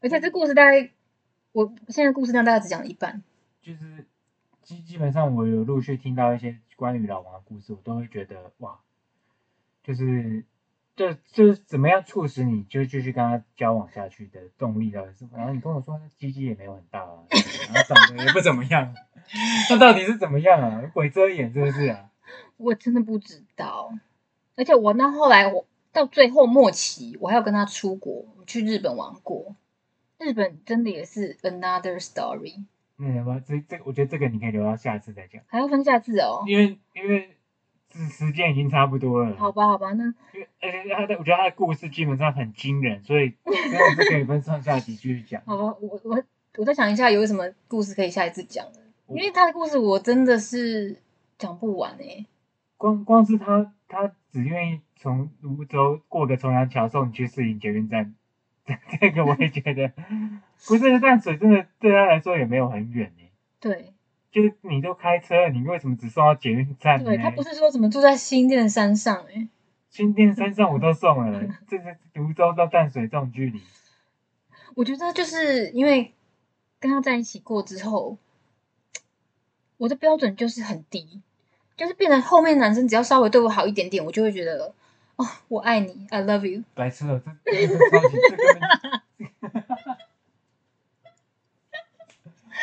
[0.00, 0.90] 而且这故事大概，
[1.52, 3.22] 我现在故事量大概只讲了一半。
[3.62, 4.06] 就是
[4.62, 8.78] 基基本上我有陆续听到一些关于老王的故事，我都会觉得哇，
[9.82, 10.44] 就是
[10.94, 15.38] 就就是怎么样促使你就继续跟他交往下去的动力到底是什么？
[15.38, 17.22] 然后你跟我说他鸡鸡也没有很大啊，
[17.72, 18.94] 然后长得也不怎么样，
[19.70, 20.82] 那到底是怎么样啊？
[20.92, 22.10] 鬼遮眼是不是啊？
[22.58, 23.92] 我真的不知道。
[24.56, 29.54] 而且我那后来我到最后末期，我还要跟他出国，我去日本玩过。
[30.18, 32.64] 日本真的也是 another story，
[32.96, 33.78] 那什么这这？
[33.84, 36.42] 我觉得这个你可以留到下次再讲，还要分下次哦。
[36.46, 37.36] 因为因为
[37.92, 39.36] 时时间已经差不多了。
[39.36, 45.42] 好吧，好吧，那因为而且他的我觉得他的故事基本上很惊人，所以真的是可以分上下集继续讲。
[45.44, 46.22] 好吧，我我
[46.56, 48.80] 我再想一下有什么故事可以下一次讲的。
[49.08, 50.96] 因为他的故事我真的是
[51.38, 52.24] 讲不完哎、
[52.78, 58.14] 光光是他他只愿意从泸州过个重阳桥送你去市营捷运站，
[59.00, 59.92] 这个我也觉得
[60.66, 63.28] 不是淡水真的对他来说也没有很远呢。
[63.60, 63.92] 对。
[64.32, 67.06] 就是你都开车，你为什么只送到捷运站呢？
[67.06, 69.48] 对，他不是说怎么住在新店的山上哎、
[69.88, 73.62] 新店山上我都送了， 这是泸州到淡水这种距离，
[74.74, 76.12] 我觉得就是因为
[76.78, 78.18] 跟他在一起过之后，
[79.78, 81.22] 我的标准就是很低，
[81.76, 84.72] 就是变成后面男生只要稍微对我好一点点，我就会觉得
[85.16, 86.62] 哦，我爱你，I love you。
[86.74, 89.66] 白痴了，这这个超级这根本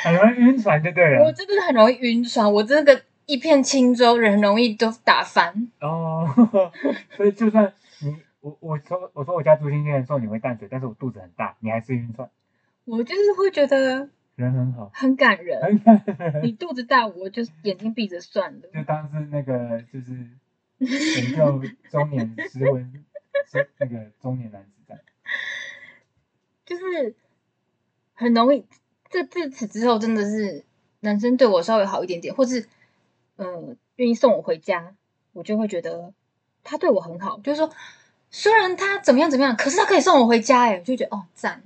[0.04, 1.24] 很容易晕船就对了。
[1.24, 5.70] 我真的很容易晕船，我这个一片轻舟，人很容易都打翻。
[5.80, 6.28] 哦，
[7.16, 12.30] 所以就算你我我说我说我家住新店送你回淡水，但是我肚子很大，你还是晕船，
[12.86, 15.62] 我就是会觉得人很好，很感人。
[15.62, 18.62] 很感人你肚子大，我就眼睛闭着算了。
[18.74, 20.28] 就当是那个就是
[20.80, 23.06] 拯救中年失婚，
[23.78, 25.00] 那个中年男子在。
[26.66, 27.16] 就是
[28.14, 28.66] 很容易，
[29.10, 30.64] 这自此之后真的是
[31.02, 32.68] 男生对我稍微好一点点，或是
[33.36, 34.96] 呃愿意送我回家，
[35.34, 36.14] 我就会觉得
[36.64, 37.40] 他对我很好。
[37.40, 37.70] 就是说，
[38.32, 41.64] 虽然他怎么样怎么样，可是他可以送我回家，哎，我就觉得哦赞。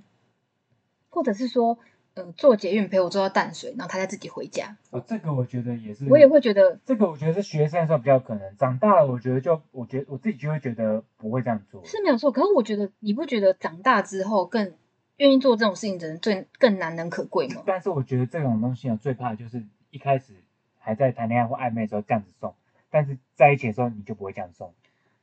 [1.10, 1.80] 或者是说，
[2.18, 11.86] 呃，坐捷运陪我坐到淡水，然后他再自己回家，哦，这个我觉得也是，我也会觉得这个我觉得是学生的时候比较可能，长大了我觉得就我觉得我自己就会觉得不会这样做。
[11.86, 12.32] 是没有错。
[12.32, 14.74] 可是我觉得，你不觉得长大之后更
[15.18, 17.62] 愿意做这种事情的人最更难能可贵吗？
[17.68, 20.34] 但是我觉得这种东西呢，最怕的就是一开始
[20.80, 22.56] 还在谈恋爱或暧昧的时候这样子送，
[22.90, 24.74] 但是在一起的时候你就不会这样送，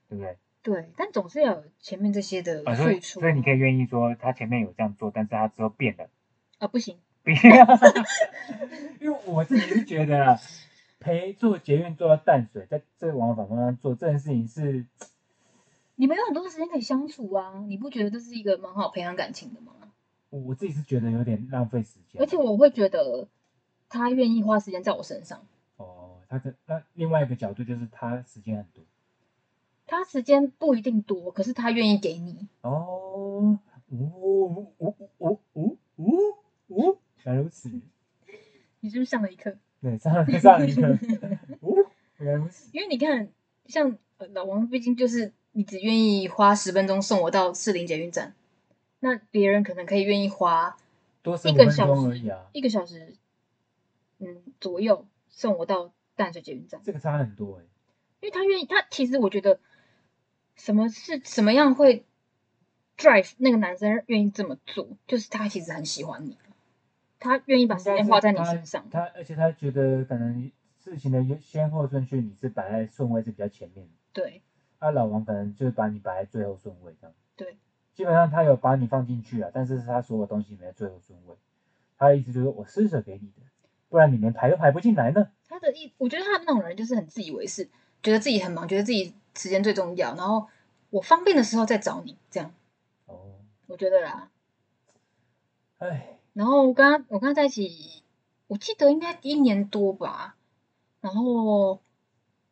[0.08, 0.36] 对不对？
[0.62, 3.20] 对，但总是要有前面这些的啊，所以付出。
[3.20, 6.08] 所以你可以愿意说他前面有这样做，但是他之后变了，
[6.64, 7.36] 啊，不行，不要，
[8.98, 10.40] 因为我自己是觉得啊，
[10.98, 14.86] 陪坐捷运坐到淡水，在这个往返方向做这件事情是，
[15.96, 19.72] 你们有很多时间可以相处啊，你不觉得这是一个蛮好培养感情的吗？
[20.30, 23.28] 我我自己是觉得有点浪费时间，而且我会觉得
[23.90, 25.44] 他愿意花时间在我身上，
[25.76, 28.82] 哦，他的那另外一个角度就是他时间很多。
[29.86, 32.48] 他时间不一定多，可是他愿意给你。
[32.62, 33.58] 哦，
[37.34, 37.70] 来如此。
[38.80, 39.56] 你是不是上了一课？
[39.80, 40.86] 对，上了上了一课。
[41.60, 42.68] 哦，原来如此。
[42.72, 43.28] 因为你看，
[43.66, 48.34] 像呃老王，毕竟就是你只愿意花十分钟送我到士林捷运站，
[49.00, 50.76] 那别人可能可以愿意花
[51.22, 53.14] 多一个小时而已啊，一个小时，
[54.18, 57.64] 嗯左右送我到淡水捷运站，这个差很多哎。
[58.20, 59.60] 因为他愿意，他其实我觉得
[60.56, 62.04] 什么是什么样会
[62.96, 66.38] drive 那个男生愿意这么做，就是他其实很喜欢你，
[67.24, 68.84] 他愿意把时间花在你身上。
[68.90, 74.42] 他而且他觉得可能事情的先后顺序你是摆在顺位是比较前面的，对
[74.78, 77.14] 啊，老王可能就是把你摆在最后顺位这样。
[77.34, 77.56] 对，
[77.94, 81.34] 基本上他有把你放进去啊，但是是他所有东西没在最后顺位。
[81.96, 83.42] 他的意思就是我施舍给你的，
[83.88, 85.30] 不然你连排都排不进来呢。
[85.48, 87.68] 他的意，我觉得他那种人就是很自以为是，
[88.02, 90.46] 觉得自己很忙，觉得自己时间最重要，然后
[90.90, 92.52] 我方便的时候再找你，这样
[93.06, 94.30] 哦，我觉得啦。
[95.78, 98.02] 哎，然后我跟他我跟他在一起，
[98.48, 100.36] 我记得应该一年多吧，
[101.00, 101.80] 然后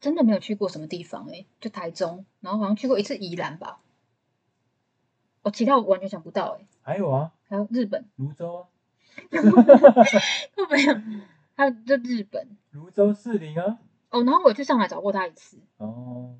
[0.00, 3.80] 真的没有去过什么地方诶、就台中，然后好像去过一次宜兰吧，
[5.42, 8.64] 我其他我完全想不到诶、还有啊，还有日本，泸州啊，
[9.30, 10.94] 会 没有？
[11.54, 12.56] 还有就日本。
[12.72, 13.78] 泸州士林啊，
[14.10, 16.36] 哦，然后我去上海找过他一次，哦，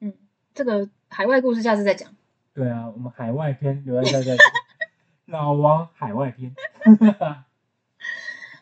[0.00, 0.12] 嗯，
[0.52, 2.14] 这个海外故事下次再讲。
[2.52, 4.36] 对啊，我们海外篇留在在在
[5.30, 6.54] 老王海外篇。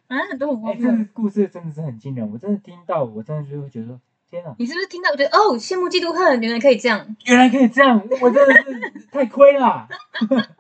[0.07, 0.91] 反 正很多很哎、荒谬。
[0.91, 4.01] 这个故事真的是很惊人，我真的听到，我真的就会觉得说，
[4.31, 5.11] 天啊，你是不是听到？
[5.11, 7.17] 我觉得哦，羡慕嫉妒恨，原来可以这样。
[7.27, 8.55] 原来可以这样，我真的
[9.01, 9.89] 是太亏了，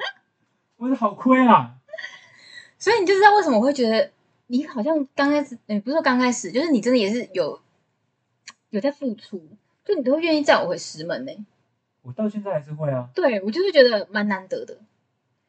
[0.76, 1.74] 我是好亏啊。
[2.78, 4.10] 所以你就知道为什么我会觉得
[4.46, 7.60] 你好像刚开始，嗯，不是说刚开始，就是你真的也是有
[8.70, 9.42] 有在付出，
[9.84, 11.32] 就你都会愿意载我回石门呢、
[12.02, 14.78] 我到现在还是会啊，对我就是觉得蛮难得的。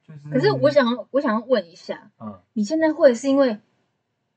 [0.10, 0.30] 就是。
[0.30, 3.60] 可是我，想要，我想要问一下，嗯，你现在会是因为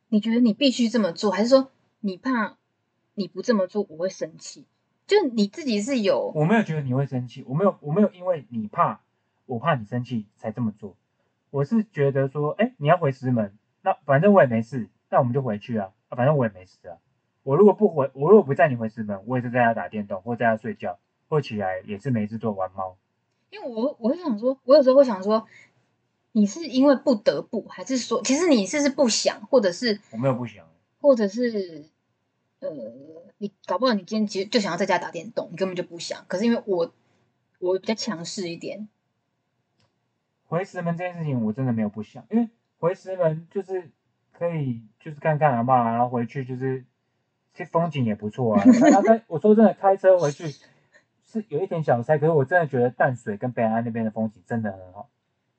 [0.09, 2.57] 你觉得你必须这么做，还是说你怕
[3.15, 4.67] 你不这么做我会生气？
[5.07, 9.01] 就你自己是有我没有觉得你会生气，我没有，我没有因为你怕，
[9.47, 10.95] 我怕你生气才这么做。
[11.51, 16.97] 我是觉得说，哎、你要回石门，那反正我也没事，那我们就回去啊，啊反正我也没事啊。
[17.43, 20.99] 我如果不回，我如果不载你回石门，我也是在家打电动，或在家睡觉，
[21.29, 22.97] 或起来也是没事做玩猫。
[23.53, 25.47] 因为我我会想说，我有时候会想说，
[26.33, 30.67] 你是因为不得不，还是说其实你是是不想，或者是我没有不想，
[31.03, 31.85] 或者是
[32.61, 32.71] 呃，
[33.37, 36.25] 你搞不好你今天其实就想要在家打电动，你根本就不想。
[36.29, 36.91] 可是因为我
[37.59, 38.89] 我比较强势一点，
[40.47, 42.49] 回石门这件事情我真的没有不想，因为
[42.79, 43.91] 回石门就是
[44.33, 46.83] 可以就是看看阿妈，然后回去就是
[47.53, 48.65] 其实风景也不错啊。
[48.65, 50.45] 然后开我说真的开车回去
[51.33, 55.09] 是有一点小塞，可是我真的觉得淡水跟北安那边的风景真的很好。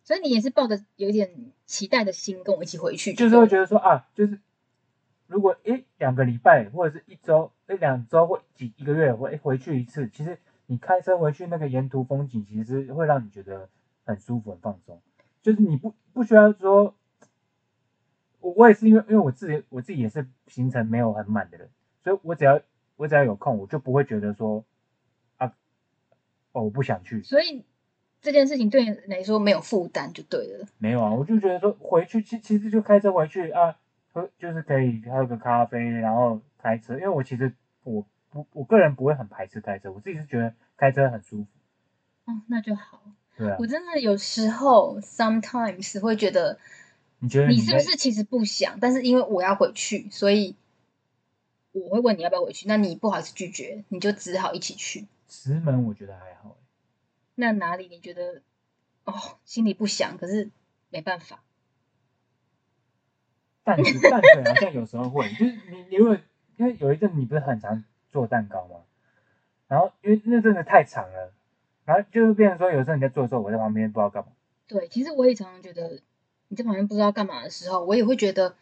[0.04, 4.40] 所以你也是抱着有点期待的心跟我一起回去，就是会觉得说啊，就是
[5.28, 13.70] 如果诶两个礼拜或者是一周诶两周或几一个月回回去一次，其实你开车回去那个沿途风景，其实会让你觉得
[14.06, 15.02] 很舒服很放松。
[15.42, 16.94] 就是你不不需要说，
[18.42, 21.70] 我我也是因为因为我自己我自己也是行程没有很满的人，
[22.04, 22.62] 所以我只要
[22.98, 24.64] 我只要有空，我就不会觉得说啊
[26.54, 27.22] 哦我不想去。
[27.22, 27.66] 所以
[28.22, 30.66] 这件事情对你来说没有负担就对了。
[30.78, 33.76] 没有啊，我就觉得说回去其其实就开车回去啊，
[34.14, 36.94] 喝就是可以喝个咖啡，然后开车。
[36.94, 41.48] 因为我其实我不我个人不会很排斥开车，我自己是觉得开车很舒服。
[42.26, 43.02] 哦，那就好。
[43.36, 46.60] 对啊，我真的有时候 sometimes 会觉得，
[47.20, 50.56] 你觉得你是不是其实不想，但是因为我要回去，所以
[51.72, 55.08] 我会问你要不要回去，那你不好意思拒绝，你就只好一起去。
[55.28, 55.86] 石门？
[55.86, 56.56] 我觉得还好欸，
[57.36, 58.42] 那哪里你觉得
[59.06, 59.14] 哦
[59.46, 60.52] 心里不想，可是
[60.90, 61.44] 没办法？
[63.64, 66.18] 淡水 淡水好像有时候会，就是你你如果
[66.58, 68.82] 因为有一阵你不是很常做蛋糕吗？
[69.68, 71.34] 然后因为那阵子太长了，
[71.86, 74.32] 然后就变成说有时候你在做的时候，我在旁边不知道干嘛。
[74.68, 76.02] 对，其实我也常常觉得
[76.50, 78.56] 你在旁边不知道干嘛的时候，我也会觉得，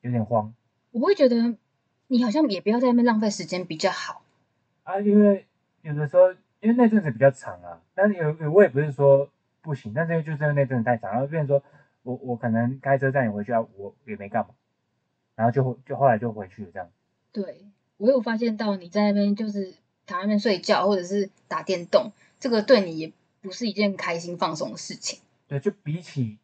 [0.00, 0.54] 有点慌
[0.92, 1.56] 我会觉得
[2.06, 4.22] 你好像也不要在那边浪费时间比较好。
[4.84, 5.46] 啊，因为
[5.84, 9.30] 有的时候因为那阵子比较长啊，但是有有我也不是说
[9.60, 11.62] 不行，但是就是因为那阵子太长，然后变成说
[12.02, 14.54] 我我可能开车载你回去啊，我也没干嘛，
[15.36, 16.88] 然后就就后来就回去了这样。
[17.32, 17.66] 对
[17.98, 19.74] 我有发现到你在那边就是
[20.06, 23.12] 躺在那边睡觉，或者是打电动，这个对你也
[23.42, 25.20] 不是一件开心放松的事情。
[25.46, 26.38] 对，就比起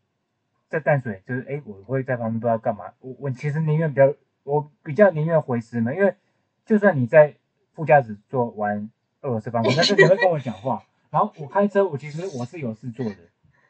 [0.69, 2.93] 在淡水，就是哎，我会在旁边不知道干嘛。
[3.01, 4.15] 我我其实宁愿比较，
[4.45, 6.15] 我比较宁愿回石门，因为
[6.67, 7.35] 就算你在
[7.73, 8.91] 副驾驶座玩
[9.21, 10.83] 二楼是吧但是你会跟我讲话。
[11.11, 13.17] 然后我开车我其实我是有事做的。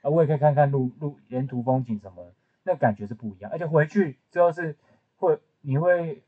[0.03, 2.33] 啊我也可以看看路路沿途风景什么
[2.65, 3.51] 那感觉是不一样。
[3.51, 4.77] 而且回去之后是
[5.17, 6.23] 会你会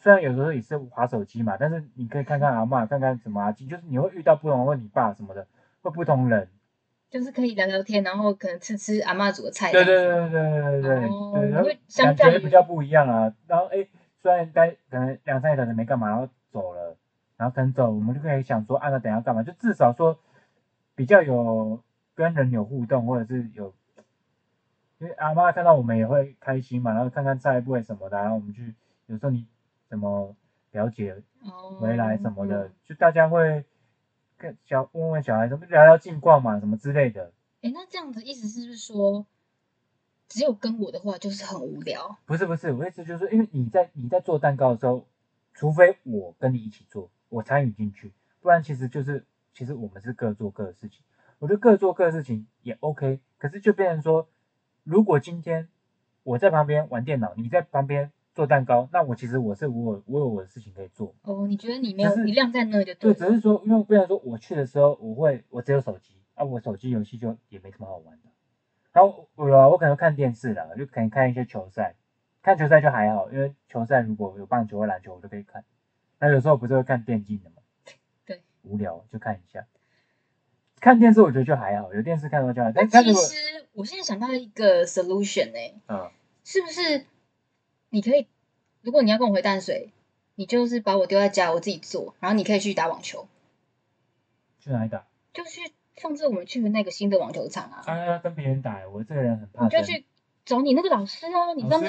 [0.00, 5.46] 虽然有时候也是划手机嘛但是你可以看看阿嬷看看什么阿啊就是你会遇到不同问你爸什么的
[5.82, 6.48] 会不同人。
[7.08, 13.32] 就是可以聊聊天然后可能吃吃阿嬷煮的菜对对对对对对对对然后感觉比较不一样啊。
[13.46, 13.88] 然后诶
[14.20, 16.28] 虽然待可能两三个小时没干嘛然后
[17.36, 19.42] 然后可能走，我们就可以想说，啊，那等下干嘛？
[19.42, 20.18] 就至少说
[20.94, 21.82] 比较有
[22.14, 23.74] 跟人有互动，或者是有，
[24.98, 28.74] 因为阿妈看到我们也会开心嘛，然后看看菜不会什么的，然后我们去，
[29.06, 29.46] 有时候你
[29.88, 30.34] 怎么
[30.70, 33.64] 表姐哦回来什么的，就大家会
[34.38, 37.32] 跟小问问小孩什么聊聊近况嘛，什么之类的。
[37.62, 39.26] 哎，那这样子意思是不是说，
[40.28, 42.18] 只有跟我的话就是很无聊？
[42.24, 45.06] 不是不是，我意思就是说，因为你在你在做蛋糕的时候，
[45.52, 49.24] 除非我跟你一起做，我参与进去，不然其实就是
[49.54, 51.02] 其实我们是各做各的事情。
[51.38, 54.28] 我觉得各做各的事情也 OK，可是就变成说，
[54.84, 55.68] 如果今天
[56.22, 61.14] 我在旁边玩电脑，你在旁边做蛋糕，那我其实我是我有我有我的事情可以做。
[61.22, 68.30] 哦，你觉得你没有你晾在那就对，了只是说，因为变成说我去的时候，我会我只有手机啊，我手机游戏就也没什么好玩的。
[68.92, 71.96] 然后我我可能看电视啦，就可能看一些球赛，
[72.42, 75.64] 看球赛就还好，因为球赛如果有棒球或篮球，我就可以看。
[76.18, 77.56] 那有时候不是会看电竞的嘛？
[78.24, 79.66] 对，无聊就看一下。
[80.80, 82.70] 看电视我觉得就还好，有电视看的话就好。
[82.72, 86.10] 但其实我现在想到一个 solution 哎、嗯，
[86.44, 87.06] 是不是
[87.90, 88.26] 你可以，
[88.82, 89.90] 如果你要跟我回淡水，
[90.34, 93.26] 你就是把我丢在家，我自己做，然后你可以去打网球，
[94.60, 95.06] 去哪里打？
[95.32, 100.04] 就去上次我们去的那个新的网球场啊，啊，要跟别人打，我这个人很怕就去
[100.46, 101.86] 找你那个老师啊，你上次。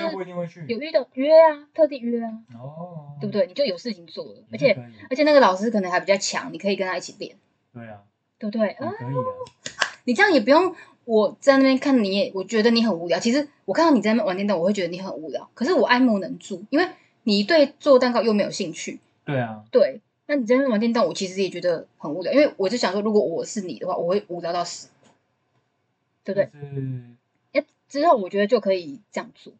[0.68, 3.32] 有遇到约啊，特地约啊，哦，对不？
[3.32, 3.45] 对？
[3.45, 4.76] 你就有事情做了，而且
[5.12, 7.38] 而且那个老师可能还比较强，你可以跟他一起练，
[7.72, 8.01] 对啊，
[8.39, 8.70] 对不对？
[8.72, 9.22] 啊，可以的。
[10.05, 13.20] 你这样也不用我在那边看你也，我觉得你很无聊。
[13.20, 15.47] 其实我看到你在那边玩电动，我会觉得你很无聊。
[15.53, 16.89] 可是我爱莫能助，因为
[17.24, 20.01] 你对做蛋糕又没有兴趣，对啊，对。
[20.26, 24.89] 那你在那边玩电动，我其实也觉得很无聊，因为我就想说，如果我是你的话，我会无聊到死，
[26.24, 26.49] 对不对？
[27.88, 29.54] 之后我觉得就可以这样做。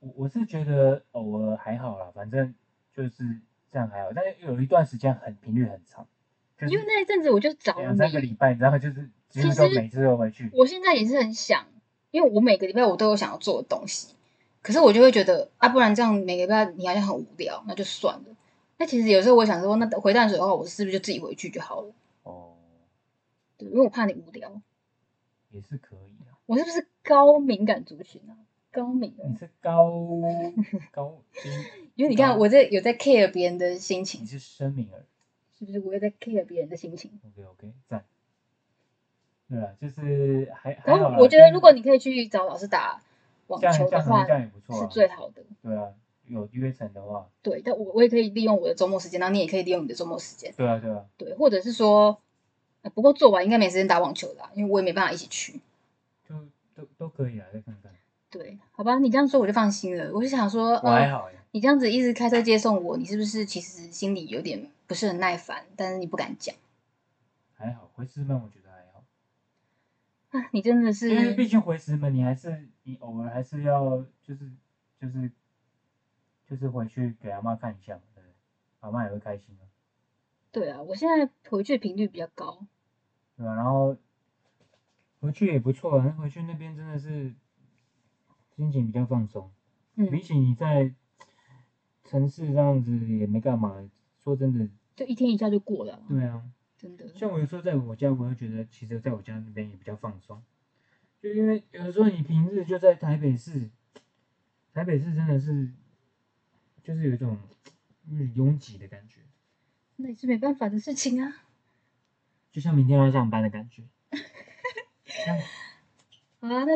[0.00, 2.54] 我我是觉得偶尔还好啦，反正
[2.94, 4.10] 就是这样还好。
[4.14, 6.06] 但是有一段时间很频率很长，
[6.58, 10.50] 就是因为那一阵子我就找两三个，礼拜，然后就是几乎其实都每次都回去。
[10.52, 11.66] 我现在也是很想，
[12.10, 14.14] 因为我每个礼拜我都有想要做的东西，
[14.62, 18.24] 可是我就会觉得啊，不然这样每个礼拜你好像很无聊，那就算了。
[18.76, 21.92] 那其实有时候我想说，那回淡水的话，我是不是就自己回去就好了？
[22.22, 22.54] 哦，
[23.56, 24.62] 对，因为我怕你无聊。
[25.50, 26.38] 也是可以啊。
[26.46, 28.36] 我是不是高敏感族群啊？
[28.70, 29.90] 高敏你是高
[30.92, 31.18] 高，
[31.96, 35.00] 因为你看我在有在 care 别人的心情你，是生敏儿。
[35.58, 35.80] 是不是？
[35.80, 37.10] 我也在 care 别人的心情。
[37.24, 38.04] OK OK，赞。
[39.48, 43.00] 对啊，就是还还然好我觉得，如果你可以去找老师打
[43.46, 44.86] 网球的话这样也不错是啊。
[44.88, 45.42] 最好的。
[45.62, 45.88] 对啊，
[46.26, 50.52] 有约成的话，对，但我我也可以利用我的周末时间，然后你也可以利用你的周末时间。
[50.56, 52.20] 对啊对啊，对，或者是说，
[52.82, 55.60] 呃不过做完应该没时间打网球啦，因为我也没办法一起去。
[56.78, 57.92] 就都都可以啊，再看看。
[58.30, 60.12] 对，好吧，你这样说我就放心了。
[60.12, 66.54] 我就想说，呃，我还好耶，你这样子一直开车接送我，你是不是其实心里有点不是很耐烦，但是你不敢讲
[67.54, 69.04] 还好，回师门我觉得还好，
[70.38, 70.48] 啊？
[70.52, 74.50] 你真的是因为毕竟回师门你还是你偶尔还是要就是
[75.00, 75.32] 就是
[76.46, 78.22] 就是回去给阿妈看一下嘛，对？
[78.80, 79.64] 阿妈也会开心啊，
[80.52, 82.58] 对啊，我现在回去的频率比较高。
[83.36, 83.96] 对啊、然后
[85.20, 87.34] 回去也不错啊，回去那边真的是
[88.56, 89.50] 心情比较放松。
[89.96, 90.94] 嗯比，起你在
[92.04, 93.90] 城市这样子也没干嘛，
[94.22, 96.42] 说真的，就一天一下就过了啊，对啊，
[96.76, 97.08] 真的。
[97.14, 100.40] 像我有时候在我家，我就觉得其实在我家那边也比较放松，
[101.20, 103.70] 就因为有的时候你平日就在台北市，
[104.72, 105.68] 台北市真的是
[106.84, 107.36] 就是有一种
[108.08, 109.20] 嗯拥挤的感觉，
[109.96, 111.42] 那也是没办法的事情啊。
[112.52, 113.82] 就像明天要上班的感觉。
[116.40, 116.72] 好 啊，那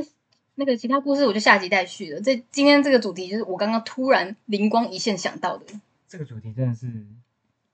[0.54, 2.20] 那个其他故事我就下集再续了。
[2.20, 5.66] 这今天这个主题就是我刚刚突然灵光一现想到的。
[6.08, 7.06] 这个主题真的是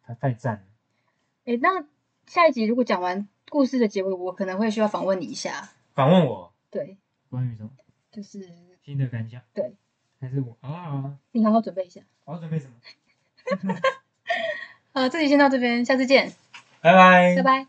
[0.06, 0.60] 它太赞了。
[1.44, 1.84] 诶，那
[2.26, 5.70] 下一集如果讲完故事的结尾，我可能会需要访问你一下。
[5.94, 6.98] 访问我对，
[7.30, 7.70] 关于什么
[8.12, 8.48] 就是
[8.84, 9.40] 新的感想？
[9.54, 9.74] 对，
[10.20, 11.16] 还是我啊？
[11.32, 12.00] 你好好准备一下。
[12.24, 12.68] 我要准备什
[13.64, 13.74] 么？
[14.92, 16.32] 啊，这集先到这边，下次见，
[16.80, 17.68] 拜拜拜拜。